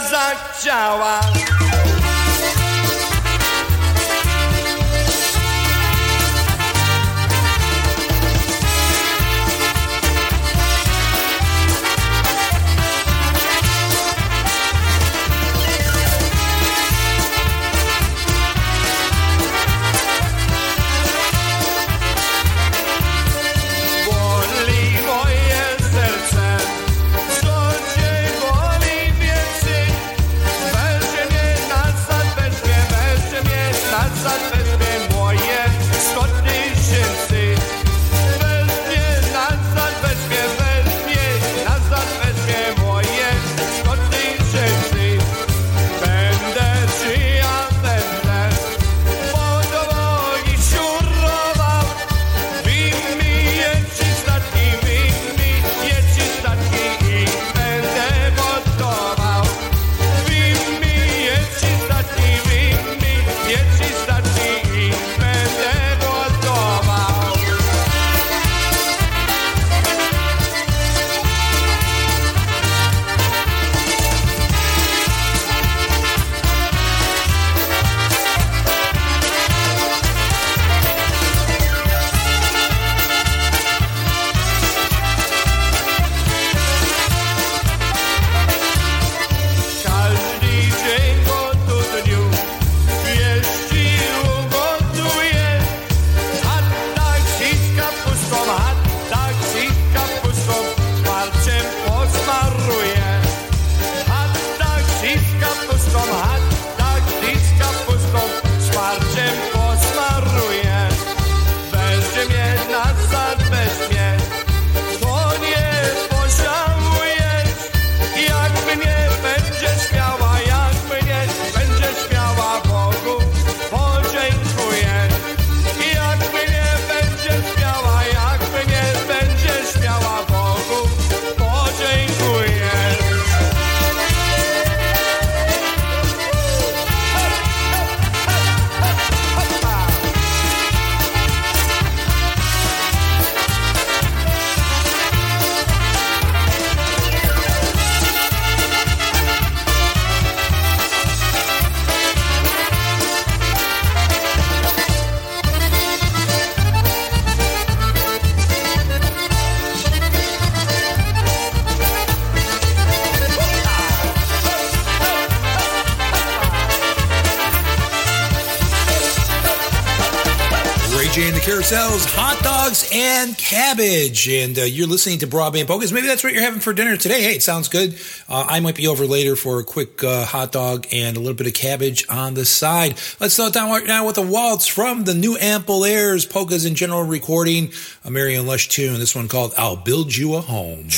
[173.45, 175.93] cabbage, and uh, you're listening to Broadband Polkas.
[175.93, 177.23] Maybe that's what you're having for dinner today.
[177.23, 177.99] Hey, it sounds good.
[178.29, 181.35] Uh, I might be over later for a quick uh, hot dog and a little
[181.35, 182.95] bit of cabbage on the side.
[183.21, 186.75] Let's slow down right now with a waltz from the new Ample Airs Polkas in
[186.75, 187.71] General recording,
[188.03, 188.99] a Marion Lush tune.
[188.99, 190.89] This one called "I'll Build You a Home."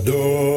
[0.00, 0.47] door.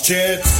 [0.00, 0.51] Chance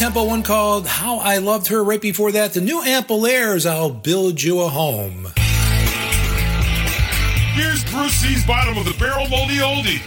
[0.00, 1.84] Tempo one called How I Loved Her.
[1.84, 5.30] Right before that, the new Ample Airs, I'll Build You a Home.
[7.52, 10.00] Here's Brucey's Bottom of the Barrel Moldy Oldie.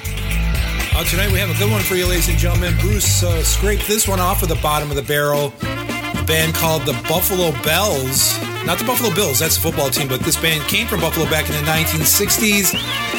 [0.95, 2.75] Uh, tonight we have a good one for you, ladies and gentlemen.
[2.79, 5.53] Bruce uh, scraped this one off of the bottom of the barrel.
[5.61, 8.35] A band called the Buffalo Bells.
[8.65, 11.47] Not the Buffalo Bills, that's the football team, but this band came from Buffalo back
[11.47, 12.73] in the 1960s.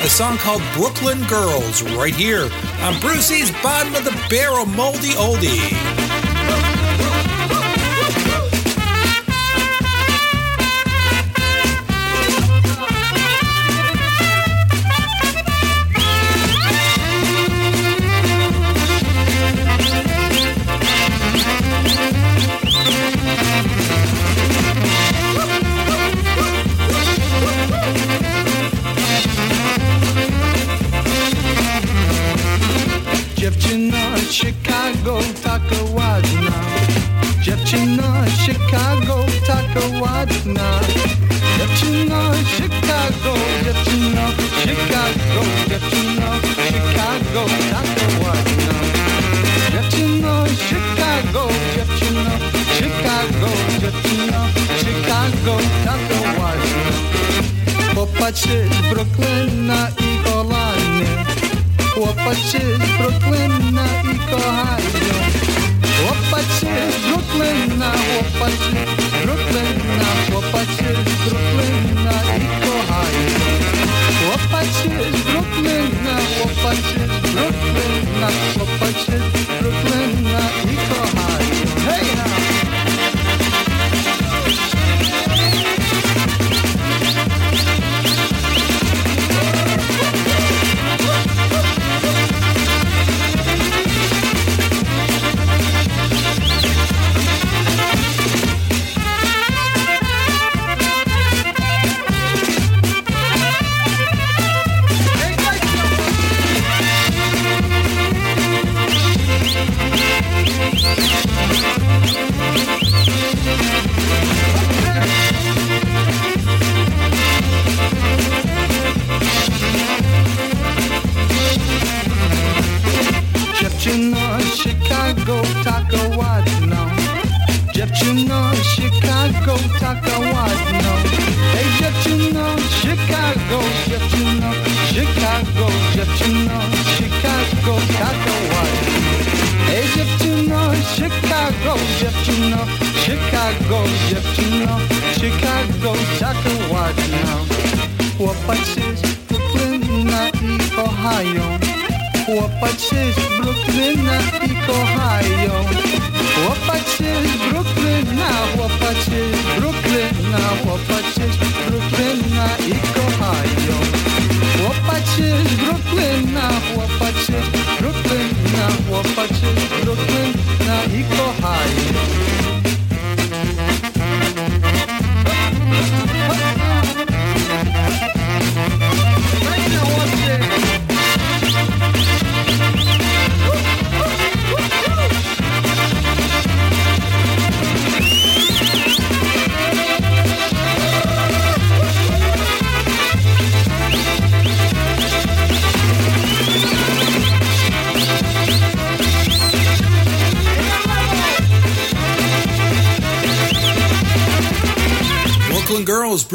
[0.04, 6.03] A song called Brooklyn Girls, right here on Brucey's Bottom of the Barrel Moldy Oldie.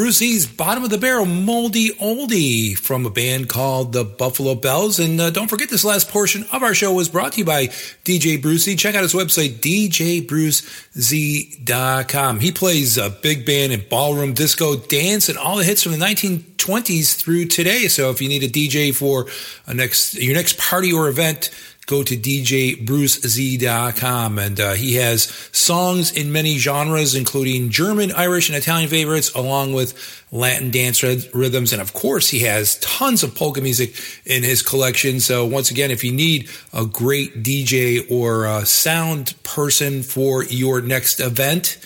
[0.00, 4.98] Bruce E's Bottom of the Barrel Moldy Oldie from a band called the Buffalo Bells.
[4.98, 7.66] And uh, don't forget, this last portion of our show was brought to you by
[7.66, 8.76] DJ Brucey.
[8.76, 12.40] Check out his website, djbrucez.com.
[12.40, 15.98] He plays a big band in ballroom, disco, dance, and all the hits from the
[15.98, 17.86] 1920s through today.
[17.88, 19.26] So if you need a DJ for
[19.66, 21.50] a next your next party or event,
[21.90, 28.56] go to djbrucez.com and uh, he has songs in many genres including german irish and
[28.56, 31.72] italian favorites along with latin dance rhythms.
[31.72, 33.94] And of course he has tons of polka music
[34.24, 35.20] in his collection.
[35.20, 40.80] So once again if you need a great dj or a sound person for your
[40.80, 41.78] next event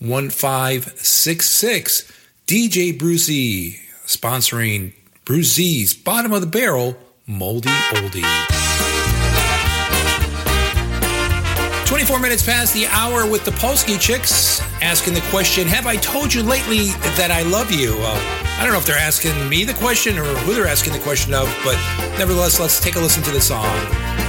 [0.01, 2.11] 908-862-1566.
[2.47, 4.93] DJ Bruce Z, sponsoring
[5.23, 9.10] Bruce Z's Bottom of the Barrel Moldy Oldie.
[12.01, 16.33] 24 minutes past the hour with the Polsky Chicks asking the question Have I told
[16.33, 17.95] you lately that I love you?
[17.95, 18.17] Well,
[18.59, 21.31] I don't know if they're asking me the question or who they're asking the question
[21.31, 21.75] of, but
[22.17, 24.20] nevertheless, let's take a listen to the song.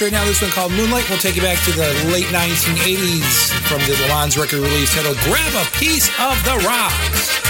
[0.00, 0.24] Right now.
[0.24, 1.10] This one called Moonlight.
[1.10, 5.54] We'll take you back to the late 1980s from the Lalonde record release titled Grab
[5.54, 7.49] a Piece of the Rocks.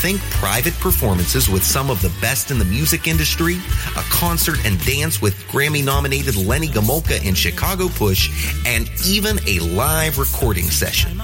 [0.00, 3.56] Think private performances with some of the best in the music industry,
[3.96, 8.30] a concert and dance with Grammy nominated Lenny Gomulka and Chicago Push,
[8.64, 11.20] and even a live recording session.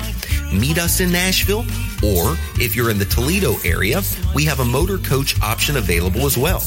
[0.53, 1.65] Meet us in Nashville,
[2.03, 4.03] or if you're in the Toledo area,
[4.35, 6.63] we have a motor coach option available as well.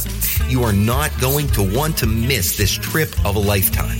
[0.48, 4.00] You are not going to want to miss this trip of a lifetime.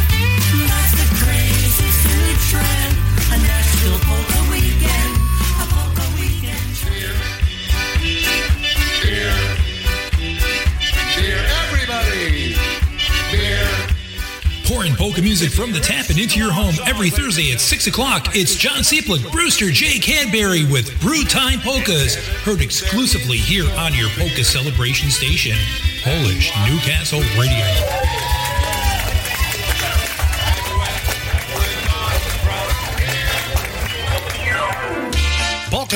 [14.71, 18.27] Pouring polka music from the tap and into your home every Thursday at 6 o'clock.
[18.33, 19.99] It's John Seplick, Brewster J.
[19.99, 22.15] Cadbury with Brew Time Polkas.
[22.45, 25.57] Heard exclusively here on your polka celebration station,
[26.05, 28.20] Polish Newcastle Radio.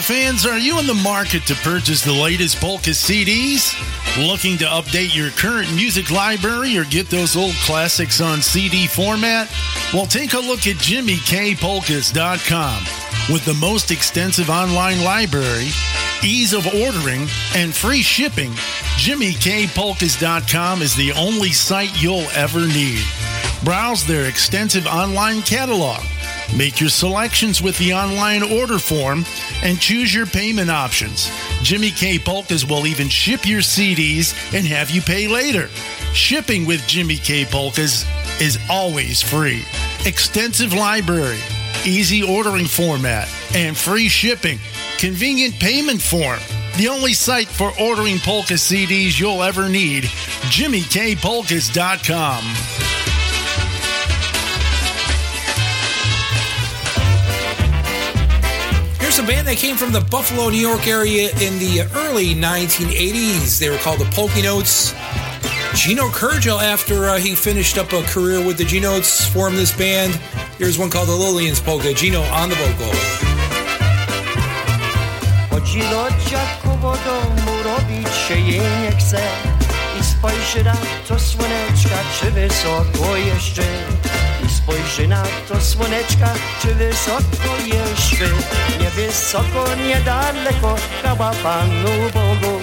[0.02, 3.74] Fans, are you in the market to purchase the latest polka CDs?
[4.28, 9.50] Looking to update your current music library or get those old classics on CD format?
[9.94, 12.84] Well, take a look at JimmyKPolkas.com.
[13.34, 15.70] With the most extensive online library,
[16.24, 18.52] ease of ordering, and free shipping,
[18.98, 23.04] JimmyKPolkas.com is the only site you'll ever need.
[23.64, 26.02] Browse their extensive online catalog.
[26.56, 29.26] Make your selections with the online order form
[29.64, 31.30] and choose your payment options.
[31.62, 35.68] Jimmy K Polkas will even ship your CDs and have you pay later.
[36.14, 38.06] Shipping with Jimmy K Polkas
[38.40, 39.64] is always free.
[40.06, 41.40] Extensive library,
[41.86, 44.60] easy ordering format, and free shipping.
[44.98, 46.40] Convenient payment form.
[46.78, 50.06] The only site for ordering polka CDs you'll ever need.
[50.52, 52.75] JimmyKPolkas.com.
[59.16, 63.60] Here's a band that came from the Buffalo, New York area in the early 1980s.
[63.60, 64.92] They were called the Polky Notes.
[65.74, 69.72] Gino Kurdziel, after uh, he finished up a career with the G Notes, formed this
[69.72, 70.16] band.
[70.58, 71.94] Here's one called the Lillian's Polka.
[71.94, 72.92] Gino on the vocal.
[80.02, 80.76] Spojrzy na
[81.08, 83.64] to słoneczka, czy wysoko jeszcze
[84.66, 88.26] spojrzy na to słoneczka, czy wysoko jeszcze
[88.82, 92.60] Nie wysoko, niedaleko, chwała Panu Bogu.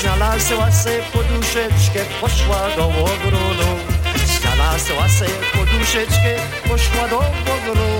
[0.00, 3.70] Znalazła se poduszeczkę, poszła do ogrodu
[4.40, 6.34] Znalazła se poduszeczkę,
[6.68, 7.93] poszła do ogrodu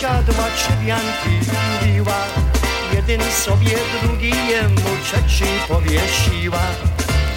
[0.00, 2.20] siadła, trzewianki mówiła
[2.92, 6.62] Jeden sobie, drugi jemu, trzeci powiesiła.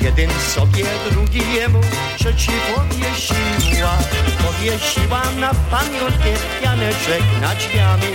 [0.01, 1.81] Jeden sobie, drugi jemu,
[2.17, 3.97] trzeci powiesiła.
[4.45, 6.29] Powiesiła na pamiątkę
[6.63, 8.13] Janeczek nad drzwiami.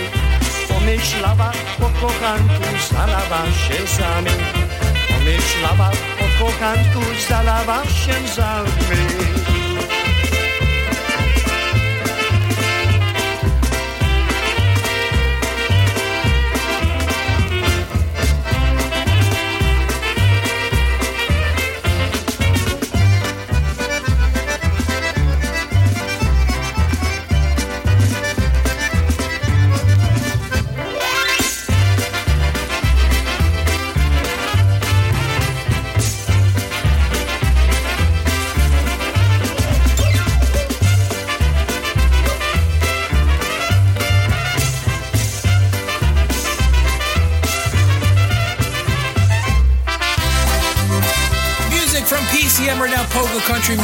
[0.67, 1.51] Pomyślała
[1.81, 4.31] o kochanku, zalała się zami
[5.07, 5.91] Pomyślała
[6.23, 9.54] o kochanku, zalała się zami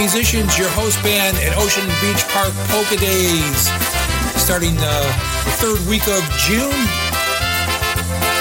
[0.01, 3.69] musicians, your host band at Ocean Beach Park Polka Days,
[4.33, 4.97] starting the,
[5.45, 6.73] the third week of June.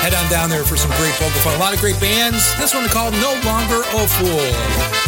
[0.00, 1.54] Head on down there for some great polka fun.
[1.56, 2.56] A lot of great bands.
[2.56, 4.99] This one called No Longer a Fool.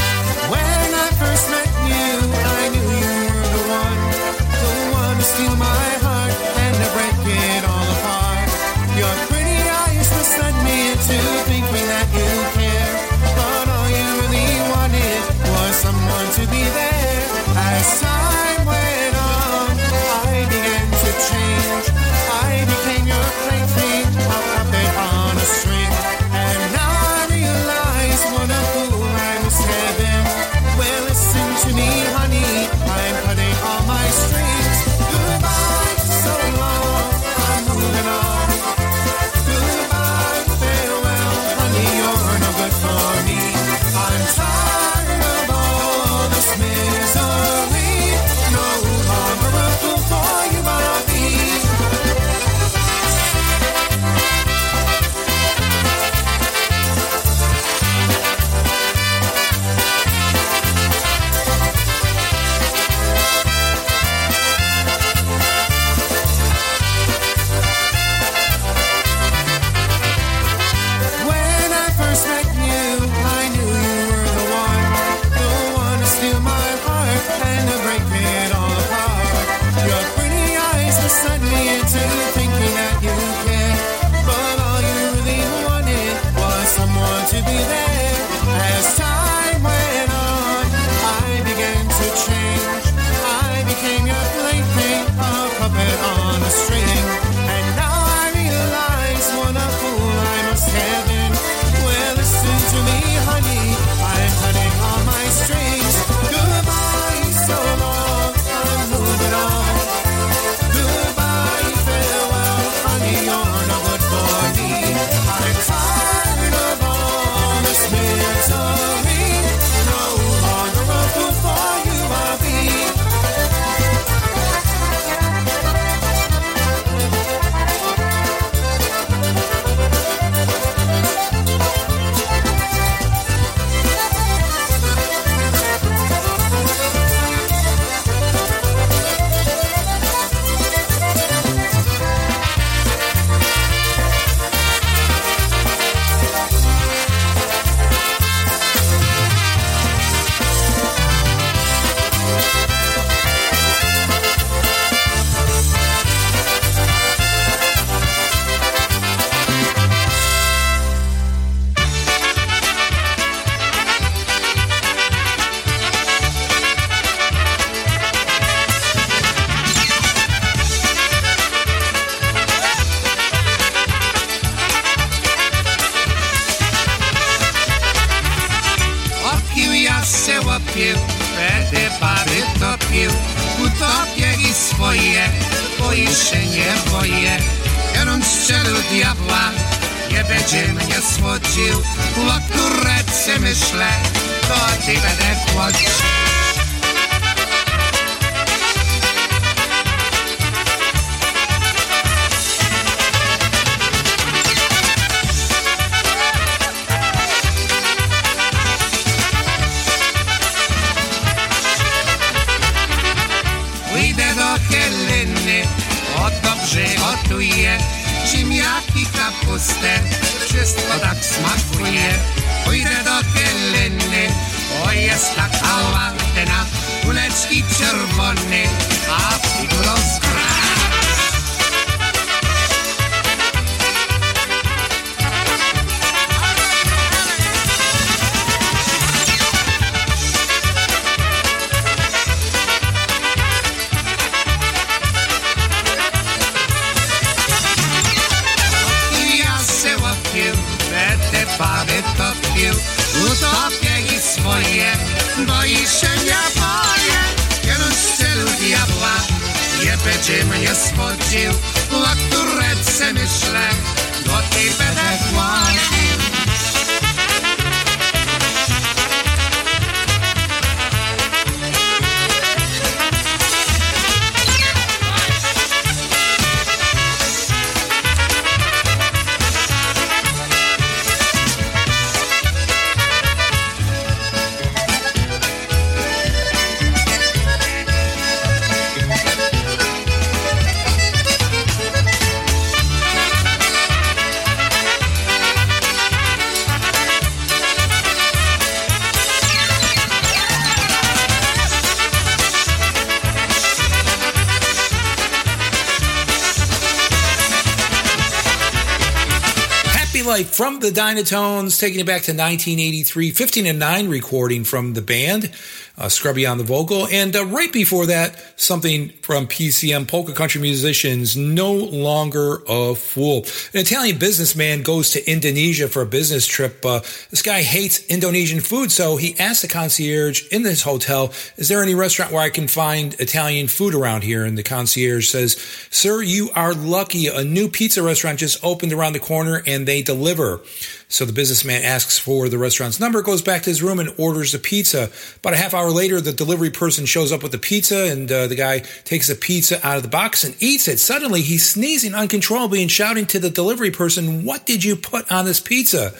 [310.55, 315.51] From the Dynatones, taking it back to 1983, 15 and 9 recording from the band.
[315.99, 317.07] Uh, Scrubby on the vocal.
[317.09, 323.45] And uh, right before that, something from PCM, Polka Country Musicians, No Longer a Fool.
[323.75, 326.85] An Italian businessman goes to Indonesia for a business trip.
[326.85, 327.01] Uh,
[327.33, 331.83] this guy hates Indonesian food, so he asks the concierge in this hotel, is there
[331.83, 334.45] any restaurant where I can find Italian food around here?
[334.45, 335.55] And the concierge says,
[335.91, 337.29] sir, you are lucky.
[337.29, 340.61] A new pizza restaurant just opened around the corner and they deliver.
[341.09, 344.53] So the businessman asks for the restaurant's number, goes back to his room and orders
[344.53, 345.11] the pizza.
[345.39, 348.47] About a half hour later, the delivery person shows up with the pizza and uh,
[348.47, 350.99] the guy takes the pizza out of the box and eats it.
[350.99, 355.47] Suddenly, he's sneezing uncontrollably and shouting to the delivery person, what did you put on
[355.47, 356.13] this pizza?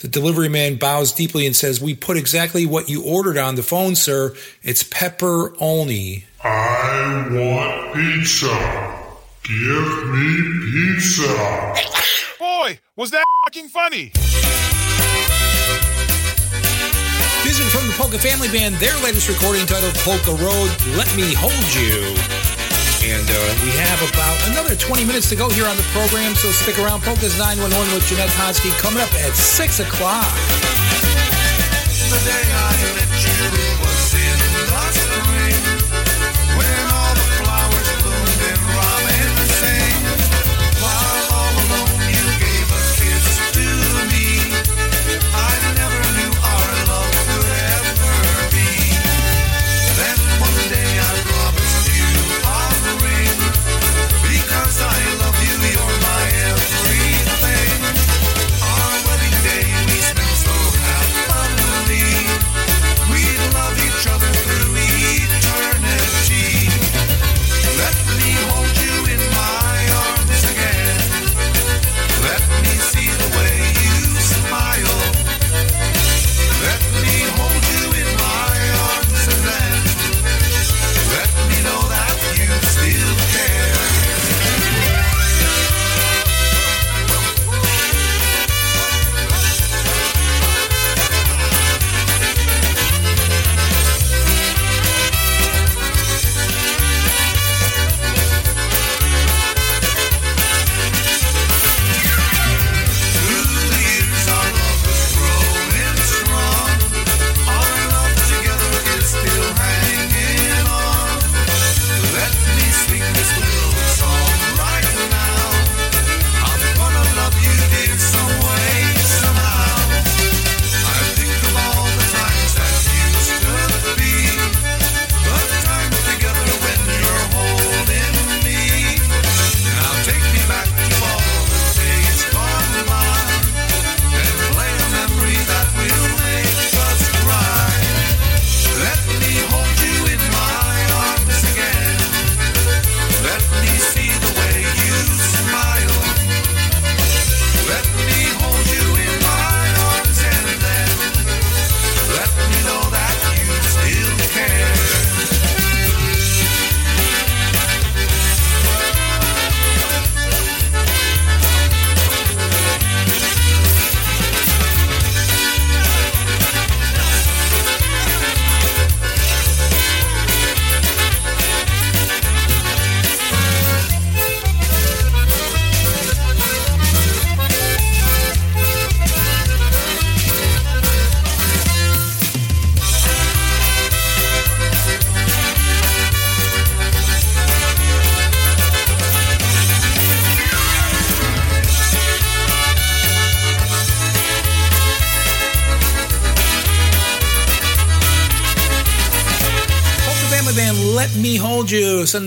[0.00, 3.62] The delivery man bows deeply and says, we put exactly what you ordered on the
[3.62, 4.34] phone, sir.
[4.62, 6.26] It's pepper only.
[6.44, 9.02] I want pizza.
[9.42, 11.74] Give me pizza.
[12.38, 14.12] Boy, was that fucking funny!
[17.44, 21.74] Music from the Polka Family Band, their latest recording titled Polka Road, Let Me Hold
[21.74, 22.35] You.
[23.06, 26.50] And uh, we have about another 20 minutes to go here on the program, so
[26.50, 27.02] stick around.
[27.02, 30.26] Polka's 911 with Jeanette Honsky coming up at 6 o'clock.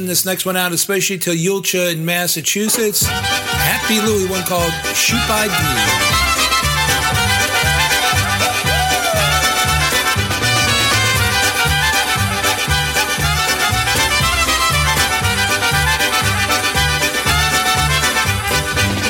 [0.09, 3.05] This next one out, especially to Yulcha in Massachusetts.
[3.05, 5.53] Happy Louie, one called Shoot by D.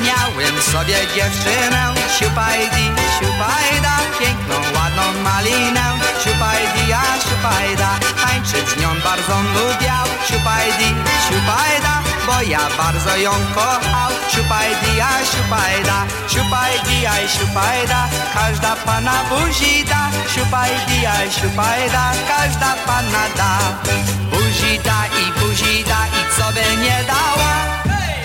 [0.03, 9.35] Miałem sobie dziewczynę, siupajdi, siupajda, piękną, ładną malinę, siupajdi, a siupajda, tańczyć z nią bardzo
[9.55, 10.89] lubiał, siupajdi,
[11.27, 11.93] siupajda,
[12.27, 20.09] bo ja bardzo ją kochał, siupajdi, a siupajda, siupajdi, a siupajda, każda pana buzi da,
[20.33, 23.51] siupajdi, a siupajda, każda pana da,
[24.31, 27.79] buzi da i buzi da i co by nie dała,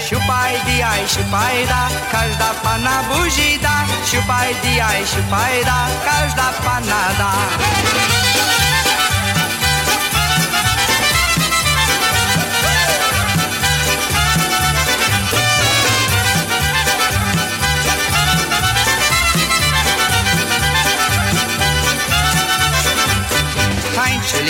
[0.05, 1.81] Siupaj di aj aj, siupajda,
[2.13, 7.33] każda pana buzi da, siupajdi aj, siupajda, każda pana da.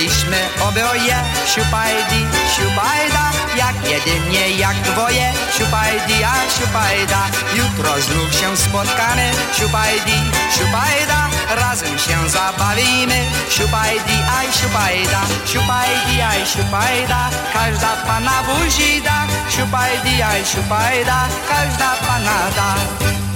[0.04, 0.36] Tańczyliśmy
[0.68, 1.16] oboje,
[1.46, 2.26] siupajdi,
[2.56, 3.24] siupajda,
[3.56, 7.20] jak jedynie, jak dwoje, siupajdi, a siupajda.
[7.54, 10.18] Jutro znów się spotkamy, siupajdi,
[10.56, 20.22] siupajda, razem się zabawimy, siupajdi, aj, siupajda, siupajdi, aj, siupajda, każda pana buzi da, siupajdi,
[20.22, 22.74] aj, siupajda, każda pana da.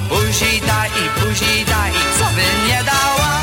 [0.08, 3.37] Buzi da i buzi da i co by nie dała?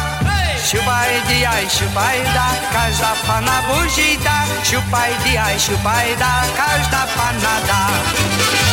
[0.65, 8.64] Щупай, діяй, щупай, да, кажда пана бужіда, щупай, діяй, щупай, да, кажда пана да.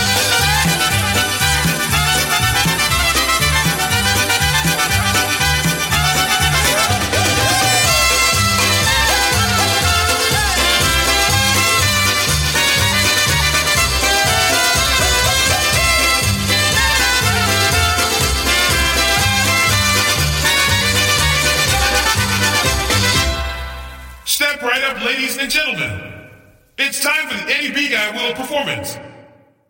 [24.93, 26.29] Up, ladies and gentlemen.
[26.77, 28.99] It's time for the Eddie B Guy Wheel performance.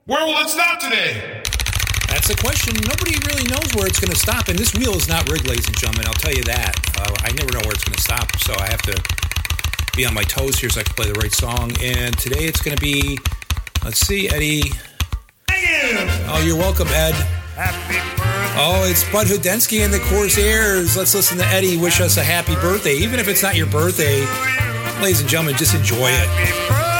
[0.06, 1.42] Where will it stop today?
[2.08, 2.74] That's a question.
[2.82, 5.68] Nobody really knows where it's going to stop, and this wheel is not rigged, ladies
[5.68, 6.08] and gentlemen.
[6.08, 6.74] I'll tell you that.
[6.98, 10.12] Uh, I never know where it's going to stop, so I have to be on
[10.12, 11.70] my toes here so I can play the right song.
[11.80, 13.16] And today it's going to be,
[13.84, 14.72] let's see, Eddie.
[16.34, 17.14] Oh, you're welcome, Ed.
[18.58, 20.96] Oh, it's Bud Hudenski and the Corsairs.
[20.96, 22.96] Let's listen to Eddie wish us a happy birthday.
[22.96, 24.26] Even if it's not your birthday,
[25.02, 26.91] ladies and gentlemen, just enjoy it.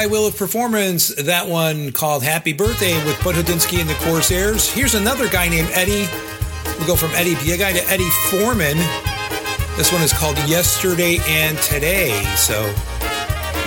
[0.00, 4.66] Guy Will of Performance, that one called Happy Birthday with Bud Hudenski and the Corsairs.
[4.66, 6.08] Here's another guy named Eddie.
[6.78, 8.78] We go from Eddie Guy to Eddie Forman.
[9.76, 12.22] This one is called Yesterday and Today.
[12.34, 12.62] So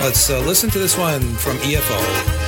[0.02, 2.43] let's uh, listen to this one from EFO.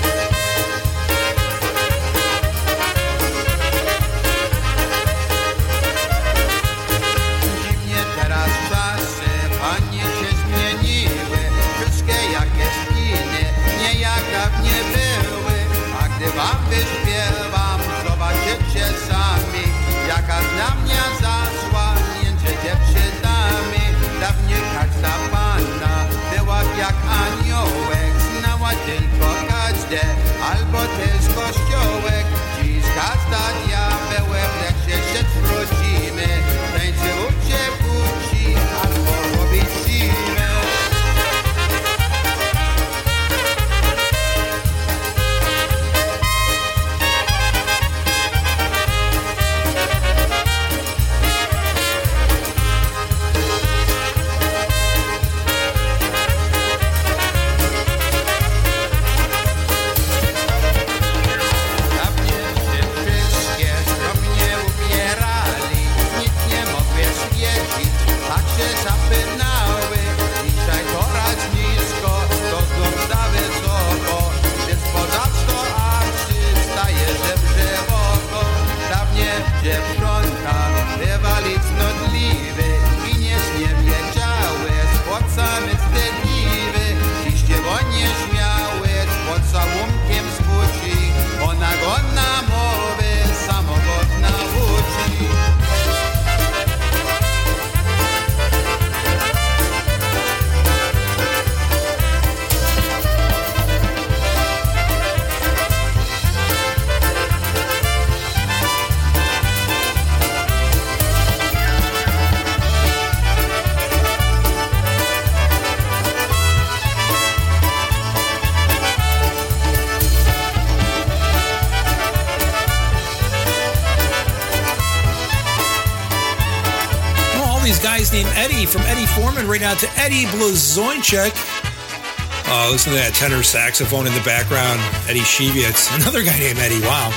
[129.56, 131.32] Right now to Eddie Blazonczyk.
[131.32, 134.84] Oh, uh, listen to that tenor saxophone in the background.
[135.08, 135.88] Eddie Shevitz.
[135.96, 136.84] Another guy named Eddie.
[136.84, 137.08] Wow.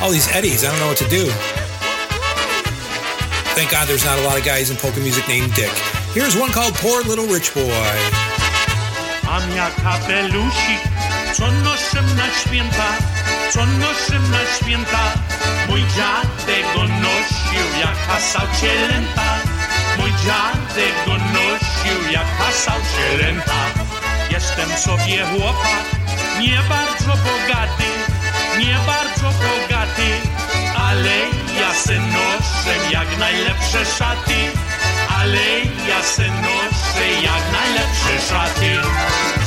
[0.00, 0.64] All these Eddies.
[0.64, 1.28] I don't know what to do.
[3.52, 5.68] Thank God there's not a lot of guys in polka music named Dick.
[6.16, 7.68] Here's one called Poor Little Rich Boy.
[9.28, 10.80] A mia kapelusik,
[11.36, 12.88] co noszę na święta,
[13.52, 15.04] co noszę na święta.
[15.68, 17.96] Mój dziadek go nosił jak
[18.56, 19.33] cielęta.
[20.24, 23.64] Mój dziadek go nosił jak hasał cielęta.
[24.30, 25.84] Jestem sobie chłopak,
[26.40, 27.90] nie bardzo bogaty,
[28.58, 30.08] nie bardzo bogaty,
[30.76, 31.16] ale
[31.60, 34.50] ja se noszę jak najlepsze szaty,
[35.20, 39.43] ale ja se noszę jak najlepsze szaty.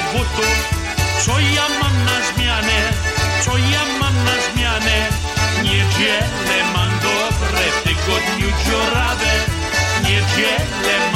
[0.00, 0.56] Butów,
[1.24, 2.78] co ja mam na zmianę,
[3.44, 5.06] co ja mam na zmianę.
[5.62, 9.32] Niedzielę mam dobre, w tygodniu dziurawe.
[10.02, 11.07] Niedzielę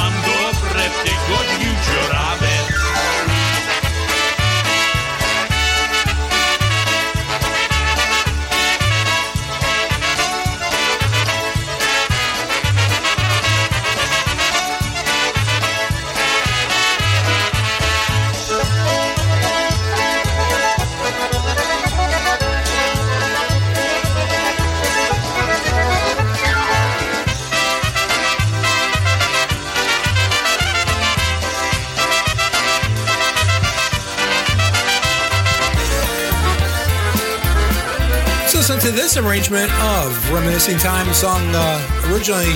[39.13, 42.49] this arrangement of Reminiscing Time, song uh, originally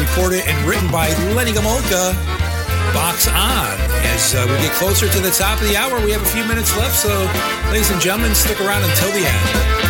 [0.00, 2.14] recorded and written by Lenny Gomulka,
[2.94, 3.76] Box On.
[4.14, 6.46] As uh, we get closer to the top of the hour, we have a few
[6.46, 7.10] minutes left, so
[7.70, 9.87] ladies and gentlemen, stick around until the end.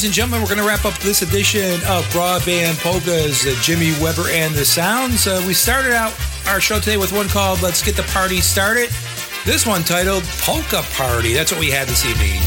[0.00, 4.30] Ladies and gentlemen, we're going to wrap up this edition of Broadband Polkas, Jimmy Weber
[4.30, 5.26] and the Sounds.
[5.26, 6.16] Uh, we started out
[6.48, 8.88] our show today with one called Let's Get the Party Started.
[9.44, 11.34] This one titled Polka Party.
[11.34, 12.40] That's what we had this evening.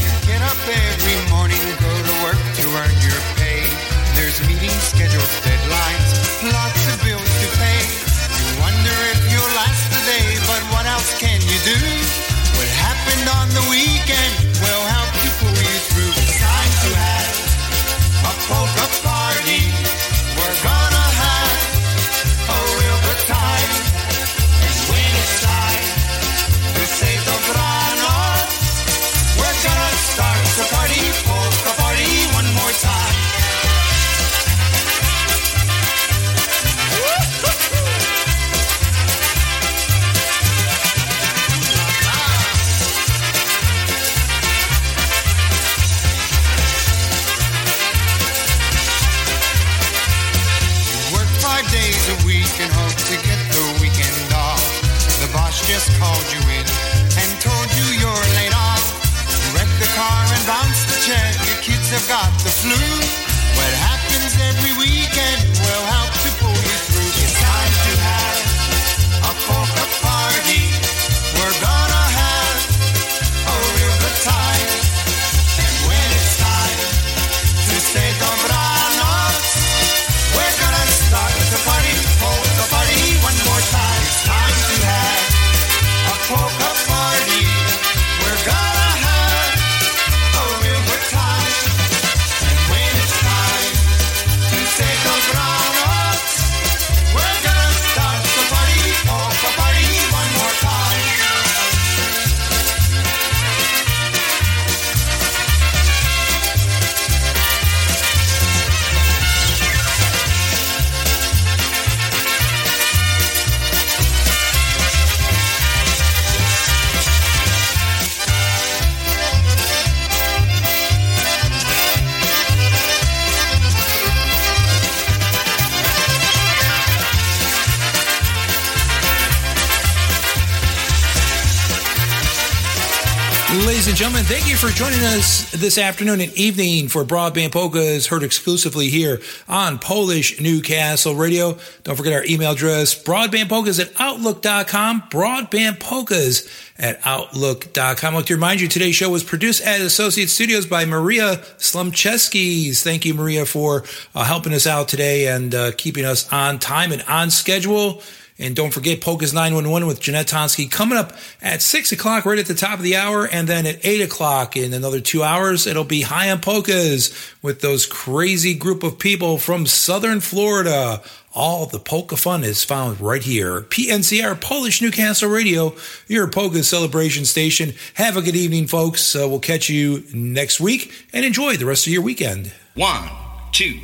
[134.74, 141.14] Joining us this afternoon and evening for Broadband Polkas, heard exclusively here on Polish Newcastle
[141.14, 141.56] Radio.
[141.84, 148.16] Don't forget our email address, broadbandpolkas at outlook.com, broadbandpolkas at outlook.com.
[148.16, 152.82] I'd to remind you, today's show was produced at Associate Studios by Maria Slumcheskis.
[152.82, 153.84] Thank you, Maria, for
[154.16, 158.02] uh, helping us out today and uh, keeping us on time and on schedule.
[158.36, 162.46] And don't forget Polka's 911 with Jeanette Tonsky coming up at 6 o'clock right at
[162.46, 163.26] the top of the hour.
[163.26, 167.60] And then at 8 o'clock in another two hours, it'll be High on Polkas with
[167.60, 171.00] those crazy group of people from Southern Florida.
[171.36, 173.62] All the polka fun is found right here.
[173.62, 175.74] PNCR Polish Newcastle Radio,
[176.06, 177.74] your polka celebration station.
[177.94, 179.16] Have a good evening, folks.
[179.16, 182.52] Uh, we'll catch you next week and enjoy the rest of your weekend.
[182.74, 183.08] One,
[183.50, 183.80] two,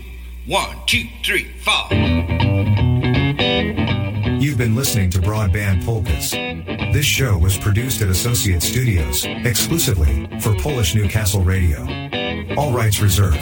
[0.46, 2.99] one, two, three, four.
[4.40, 6.30] You've been listening to Broadband Polkas.
[6.94, 11.80] This show was produced at Associate Studios, exclusively for Polish Newcastle Radio.
[12.56, 13.36] All rights reserved.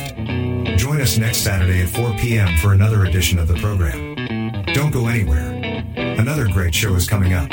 [0.76, 2.58] Join us next Saturday at 4 p.m.
[2.58, 4.16] for another edition of the program.
[4.74, 5.52] Don't go anywhere.
[5.94, 7.48] Another great show is coming up.